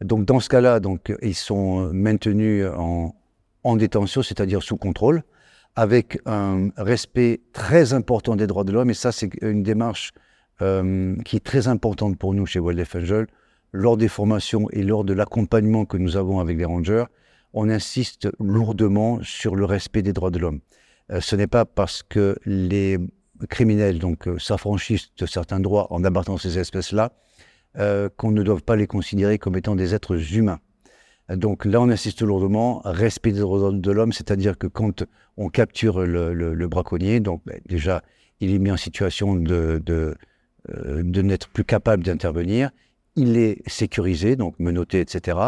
[0.00, 3.14] Donc dans ce cas-là, donc ils sont maintenus en,
[3.64, 5.22] en détention, c'est-à-dire sous contrôle,
[5.74, 8.90] avec un respect très important des droits de l'homme.
[8.90, 10.12] Et ça, c'est une démarche
[10.62, 13.26] euh, qui est très importante pour nous chez Wildlife Angel.
[13.72, 17.04] Lors des formations et lors de l'accompagnement que nous avons avec les rangers,
[17.52, 20.60] on insiste lourdement sur le respect des droits de l'homme.
[21.10, 22.98] Euh, ce n'est pas parce que les
[23.48, 27.12] criminels donc euh, s'affranchissent de certains droits en abattant ces espèces-là
[28.16, 30.58] qu'on ne doit pas les considérer comme étant des êtres humains.
[31.28, 35.04] Donc là, on insiste lourdement, respect des droits de l'homme, c'est-à-dire que quand
[35.36, 38.02] on capture le, braconnier, donc ben, déjà,
[38.40, 40.16] il est mis en situation de, de,
[40.70, 42.70] euh, de n'être plus capable d'intervenir,
[43.16, 45.38] il est sécurisé, donc menotté, etc.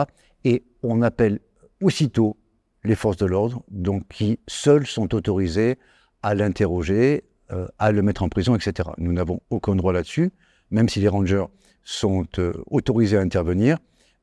[0.45, 1.41] Et on appelle
[1.83, 2.37] aussitôt
[2.85, 5.79] les forces de l'ordre, donc qui seules sont autorisées
[6.23, 8.91] à l'interroger, euh, à le mettre en prison, etc.
[8.99, 10.31] Nous n'avons aucun droit là-dessus,
[10.71, 11.45] même si les rangers
[11.83, 13.79] sont euh, autorisés à intervenir.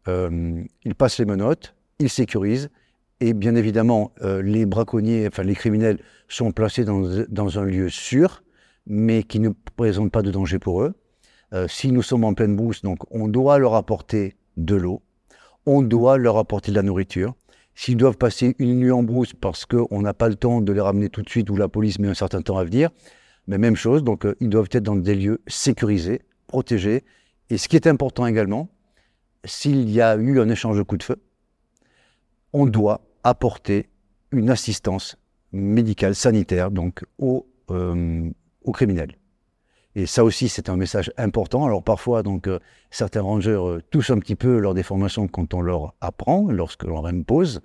[0.08, 2.70] Euh, il passe les menottes, il sécurise,
[3.20, 8.44] et bien évidemment, euh, les braconniers, enfin les criminels, sont placés dans, un lieu sûr,
[8.86, 10.94] mais qui ne présente pas de danger pour eux.
[11.54, 15.02] Euh, si nous sommes en pleine brousse, donc on doit leur apporter de l'eau,
[15.66, 17.34] on doit leur apporter de la nourriture.
[17.80, 20.82] S'ils doivent passer une nuit en brousse parce qu'on n'a pas le temps de les
[20.82, 22.90] ramener tout de suite ou la police met un certain temps à venir,
[23.46, 27.04] mais même chose, donc ils doivent être dans des lieux sécurisés, protégés.
[27.52, 28.68] Et ce qui est important également,
[29.46, 31.22] s'il y a eu un échange de coups de feu,
[32.52, 33.90] on doit apporter
[34.32, 35.16] une assistance
[35.52, 38.28] médicale, sanitaire, donc aux, euh,
[38.74, 39.16] criminels.
[39.98, 41.66] Et ça aussi, c'est un message important.
[41.66, 42.60] Alors parfois, donc, euh,
[42.92, 46.84] certains rangers euh, touchent un petit peu lors des formations quand on leur apprend, lorsque
[46.84, 47.60] l'on leur impose.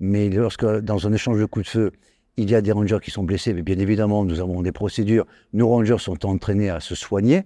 [0.00, 1.92] Mais lorsque, dans un échange de coups de feu,
[2.36, 5.26] il y a des rangers qui sont blessés, mais bien évidemment, nous avons des procédures.
[5.52, 7.42] Nos rangers sont entraînés à se soigner,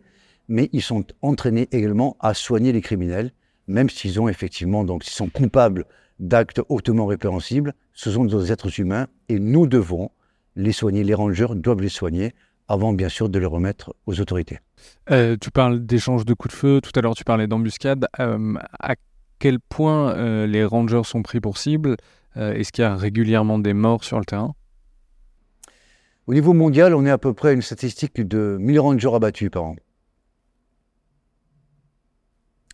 [0.49, 3.33] mais ils sont entraînés également à soigner les criminels
[3.69, 5.85] même s'ils ont effectivement, donc, s'ils sont coupables
[6.19, 10.11] d'actes hautement répréhensibles, ce sont des êtres humains et nous devons
[10.57, 11.05] les soigner.
[11.05, 12.35] Les rangers doivent les soigner
[12.69, 14.59] avant, bien sûr, de les remettre aux autorités.
[15.11, 18.07] Euh, tu parles d'échange de coups de feu, tout à l'heure tu parlais d'embuscade.
[18.21, 18.95] Euh, à
[19.39, 21.97] quel point euh, les rangers sont pris pour cible?
[22.37, 24.55] Est-ce qu'il y a régulièrement des morts sur le terrain?
[26.29, 29.51] Au niveau mondial, on est à peu près à une statistique de 1000 rangers abattus
[29.51, 29.77] par an.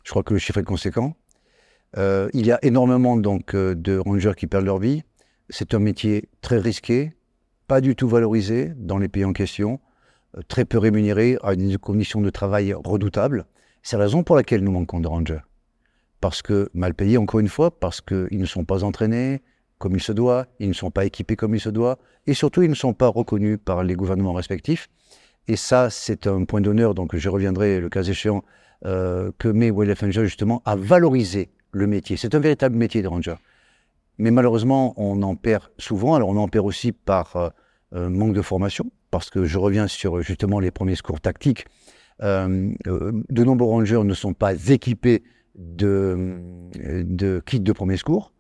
[0.03, 1.17] Je crois que le chiffre est conséquent.
[1.97, 5.03] Il y a énormément donc de rangers qui perdent leur vie.
[5.49, 7.15] C'est un métier très risqué,
[7.67, 9.81] pas du tout valorisé dans les pays en question,
[10.37, 13.47] euh, très peu rémunéré, à des conditions de travail redoutables.
[13.83, 15.41] C'est la raison pour laquelle nous manquons de rangers.
[16.21, 19.43] Parce que mal payés, encore une fois, parce qu'ils ne sont pas entraînés
[19.79, 22.63] comme il se doit, ils ne sont pas équipés comme il se doit, et surtout
[22.63, 24.89] ils ne sont pas reconnus par les gouvernements respectifs.
[25.49, 28.43] Et ça, c'est un point d'honneur, donc je reviendrai le cas échéant
[28.87, 32.17] euh, que met Wildlife Ranger justement à valoriser le métier.
[32.17, 33.35] C'est un véritable métier de ranger.
[34.19, 36.15] Mais malheureusement, on en perd souvent.
[36.15, 37.49] Alors on en perd aussi par euh,
[37.95, 41.67] euh, manque de formation, parce que je reviens sur justement les premiers secours tactiques.
[42.21, 45.25] de nombreux rangers ne sont pas équipés
[45.57, 46.39] de,
[47.47, 48.33] kits de premiers secours.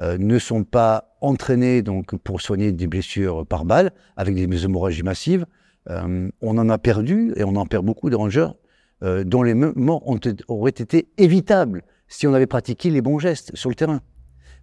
[0.00, 5.46] ne sont pas entraînés donc pour soigner des blessures par balle avec des hémorragies massives.
[5.88, 8.52] on en a perdu et on en perd beaucoup de rangers
[9.02, 10.02] euh, dont les morts
[10.46, 14.00] auraient été évitables si on avait pratiqué les bons gestes sur le terrain.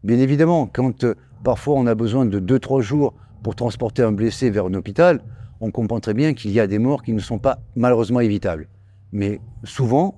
[0.04, 4.50] Bien évidemment, quand euh, parfois on a besoin de 2-3 jours pour transporter un blessé
[4.50, 5.22] vers un hôpital,
[5.62, 8.70] on comprend très bien qu'il y a des morts qui ne sont pas malheureusement évitables.
[9.12, 10.16] Mais souvent,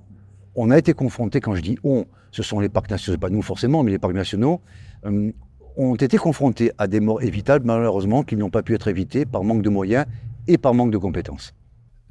[0.56, 3.42] on a été confronté, quand je dis on, ce sont les parcs nationaux, pas nous
[3.42, 4.62] forcément, mais les parcs nationaux,
[5.06, 5.32] euh,
[5.78, 9.44] ont été confrontés à des morts évitables, malheureusement, qui n'ont pas pu être évitées par
[9.44, 10.06] manque de moyens
[10.48, 11.54] et par manque de compétences.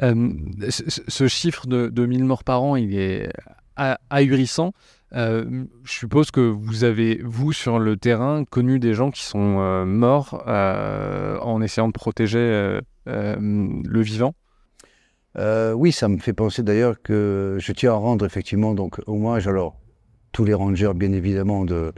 [0.03, 0.31] Euh,
[0.71, 3.31] ce, chiffre de, de, 1000 morts par an, il est
[4.09, 4.73] ahurissant.
[5.15, 9.59] Euh, je suppose que vous avez, vous, sur le terrain, connu des gens qui sont
[9.59, 14.35] euh, morts en essayant de protéger le vivant?
[15.37, 19.81] Oui, ça me fait penser d'ailleurs que je tiens à rendre effectivement donc hommage, alors
[20.33, 21.93] tous les rangers bien évidemment de,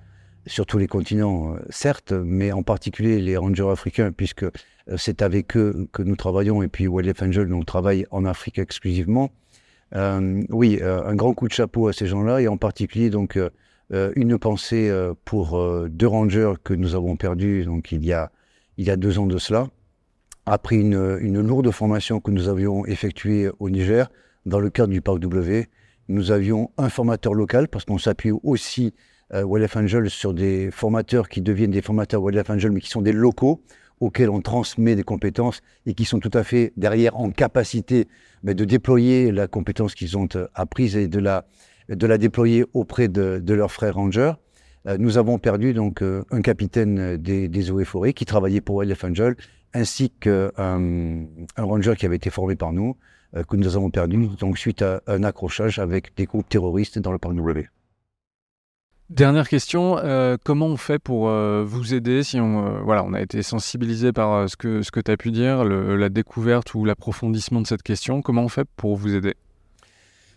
[0.47, 4.47] sur tous les continents, certes, mais en particulier les rangers africains, puisque
[4.97, 9.31] c'est avec eux que nous travaillons, et puis Wildlife Angel, on travaille en Afrique exclusivement.
[9.95, 13.39] Oui, un grand coup de chapeau à ces gens-là, et en particulier donc
[13.91, 14.91] une pensée
[15.25, 18.31] pour deux rangers que nous avons perdus donc il y a
[18.79, 19.69] il y a deux ans de cela,
[20.47, 24.11] après une, une lourde formation que nous avions effectuée au Niger
[24.47, 25.69] dans le cadre du Parc W.
[26.09, 28.93] Nous avions un formateur local parce qu'on s'appuie aussi
[29.35, 33.03] euh, Wildlife Angel sur des formateurs qui deviennent des formateurs Wildlife Angel mais qui sont
[33.03, 33.63] des locaux
[34.03, 38.09] auxquels on transmet des compétences et qui sont tout à fait derrière en capacité
[38.43, 41.47] mais de déployer la compétence qu'ils ont euh, apprise et de la,
[41.89, 44.33] de la déployer auprès de, de leurs frères rangers.
[44.89, 48.77] Euh, nous avons perdu donc euh, un capitaine des, des eaux forêts qui travaillait pour
[48.77, 49.37] Wildlife Angel
[49.73, 52.97] ainsi qu'un un ranger qui avait été formé par nous
[53.49, 57.17] que nous avons perdu donc suite à un accrochage avec des groupes terroristes dans le
[57.17, 57.69] parc W.
[59.13, 63.21] Dernière question, euh, comment on fait pour euh, vous aider si on, voilà, on a
[63.21, 67.61] été sensibilisé par ce que, ce que tu as pu dire, la découverte ou l'approfondissement
[67.61, 69.35] de cette question, comment on fait pour vous aider?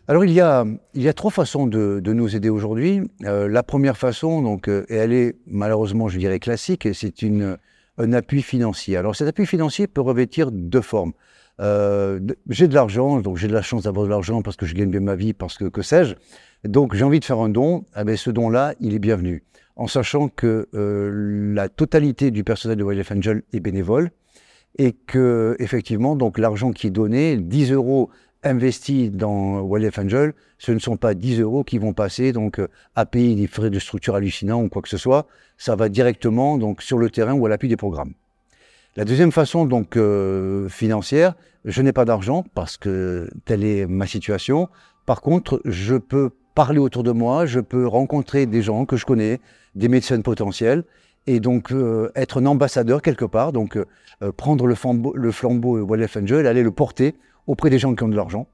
[0.10, 3.00] Alors il y, a, il y a trois façons de, de nous aider aujourd'hui.
[3.22, 7.58] la première façon, donc, et elle est malheureusement, je dirais, classique, c'est une,
[7.98, 8.98] un appui financier.
[8.98, 11.14] Alors cet appui financier peut revêtir deux formes.
[11.62, 12.20] Euh,
[12.50, 14.90] j'ai de l'argent, donc j'ai de la chance d'avoir de l'argent parce que je gagne
[14.90, 16.16] bien ma vie, parce que que sais-je.
[16.66, 19.44] Donc j'ai envie de faire un don, eh ce don-là, il est bienvenu.
[19.76, 24.10] En sachant que euh, la totalité du personnel de Wildlife Angel est bénévole
[24.78, 28.10] et que effectivement, donc l'argent qui est donné, 10 euros
[28.44, 32.60] investis dans Wildlife Angel, ce ne sont pas 10 euros qui vont passer donc
[32.96, 35.28] à payer des frais de structure hallucinants ou quoi que ce soit.
[35.58, 38.14] Ça va directement donc sur le terrain ou à l'appui des programmes.
[38.96, 44.08] La deuxième façon donc euh, financière, je n'ai pas d'argent parce que telle est ma
[44.08, 44.68] situation.
[45.06, 49.06] Par contre, je peux parler autour de moi, je peux rencontrer des gens que je
[49.06, 49.40] connais,
[49.76, 50.84] des médecins potentiels,
[51.28, 55.80] et donc euh, être un ambassadeur quelque part, donc euh, prendre le flambeau, le flambeau
[55.82, 58.48] Wildlife Angel, aller le porter auprès des gens qui ont de l'argent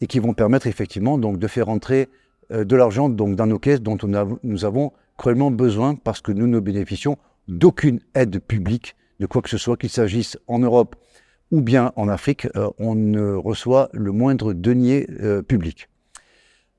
[0.00, 2.08] et qui vont permettre effectivement donc de faire entrer
[2.52, 3.98] euh, de l'argent donc dans nos caisses dont
[4.42, 9.50] nous avons cruellement besoin parce que nous ne bénéficions d'aucune aide publique de quoi que
[9.50, 10.96] ce soit, qu'il s'agisse en Europe
[11.50, 15.89] ou bien en Afrique, euh, on ne reçoit le moindre denier euh, public.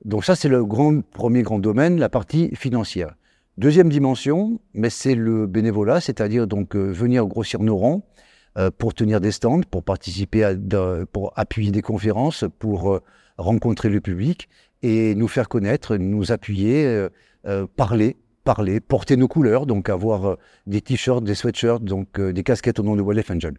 [0.04, 3.14] Donc ça, c'est le grand, premier grand domaine, la partie financière.
[3.58, 8.02] Deuxième dimension, mais c'est le bénévolat, c'est-à-dire donc venir grossir nos rangs,
[8.58, 10.54] euh, pour tenir des stands, pour participer, à,
[11.10, 13.00] pour appuyer des conférences, pour euh,
[13.38, 14.48] rencontrer le public
[14.82, 16.84] et nous faire connaître, nous appuyer,
[17.46, 20.36] euh, parler, parler, porter nos couleurs, donc avoir
[20.66, 23.54] des t-shirts, des sweatshirts, donc des casquettes au nom de Wildlife Angel.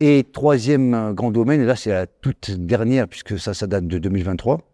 [0.00, 3.98] Et troisième grand domaine, et là c'est la toute dernière puisque ça, ça date de
[3.98, 4.67] 2023.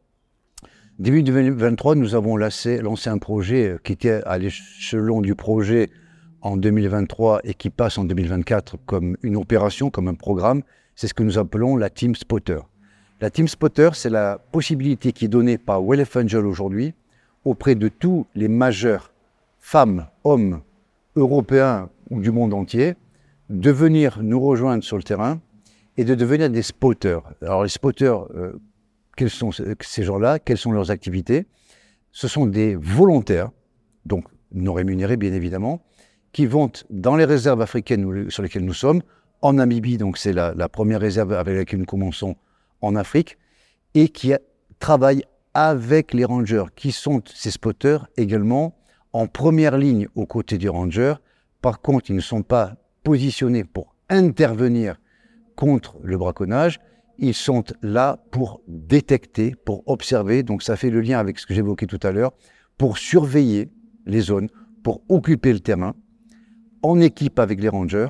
[1.01, 5.90] Début 2023, nous avons lancé, un projet qui était à l'échelon du projet
[6.40, 10.62] en 2023 et qui passe en 2024 comme une opération, comme un programme,
[10.95, 12.61] c'est ce que nous appelons la Team Spotter.
[13.20, 16.95] La Team Spotter, c'est la possibilité qui est donnée par Wellef Angel aujourd'hui
[17.45, 19.11] auprès de tous les majeurs,
[19.59, 20.61] femmes, hommes,
[21.16, 22.95] européens ou du monde entier,
[23.51, 25.40] de venir nous rejoindre sur le terrain
[25.97, 27.22] et de devenir des spotters.
[27.42, 28.53] Alors les spotters, euh,
[29.16, 31.46] quels sont ces gens-là Quelles sont leurs activités
[32.12, 33.50] Ce sont des volontaires,
[34.06, 35.82] donc non rémunérés bien évidemment,
[36.32, 39.02] qui vont dans les réserves africaines sur lesquelles nous sommes,
[39.40, 42.36] en Namibie, donc c'est la, première réserve avec laquelle nous commençons
[42.80, 43.38] en Afrique,
[43.94, 44.32] et qui
[44.78, 48.74] travaillent avec les rangers, qui sont ces spotters également
[49.12, 51.14] en première ligne aux côtés des rangers.
[51.60, 54.96] Par contre, ils ne sont pas positionnés pour intervenir
[55.56, 56.80] contre le braconnage,
[57.18, 61.54] ils sont là pour détecter, pour observer, donc ça fait le lien avec ce que
[61.54, 62.32] j'évoquais tout à l'heure,
[62.78, 63.70] pour surveiller
[64.06, 64.48] les zones,
[64.82, 65.94] pour occuper le terrain,
[66.82, 68.08] en équipe avec les rangers.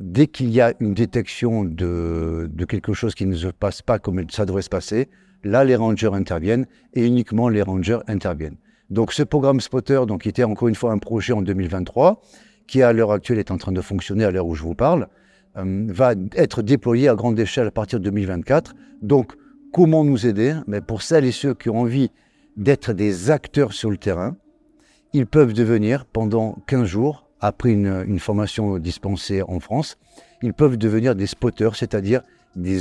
[0.00, 4.28] Dès qu'il y a une détection de, quelque chose qui ne se passe pas comme
[4.30, 5.08] ça devrait se passer,
[5.44, 8.56] là les rangers interviennent et uniquement les rangers interviennent.
[8.88, 12.22] Donc ce programme Spotter, donc, était encore une fois un projet en 2023,
[12.66, 15.08] qui à l'heure actuelle est en train de fonctionner à l'heure où je vous parle,
[15.54, 18.74] va être déployé à grande échelle à partir de 2024.
[19.02, 19.32] Donc
[19.72, 20.54] comment nous aider?
[20.66, 22.10] Mais Pour celles et ceux qui ont envie
[22.56, 24.36] d'être des acteurs sur le terrain,
[25.12, 29.96] ils peuvent devenir pendant 15 jours après une, formation dispensée en France,
[30.42, 32.20] ils peuvent devenir des spotters, c'est-à-dire
[32.54, 32.78] des,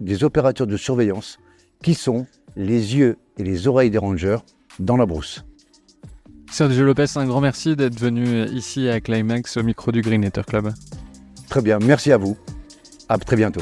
[0.00, 1.38] des opérateurs de surveillance
[1.82, 4.38] qui sont les yeux et les oreilles des rangers
[4.78, 5.44] dans la brousse.
[6.50, 10.72] Sergio Lopez, un grand merci d'être venu ici à Climax au micro du Green Club.
[11.54, 12.36] Très bien, merci à vous.
[13.08, 13.60] À très bientôt.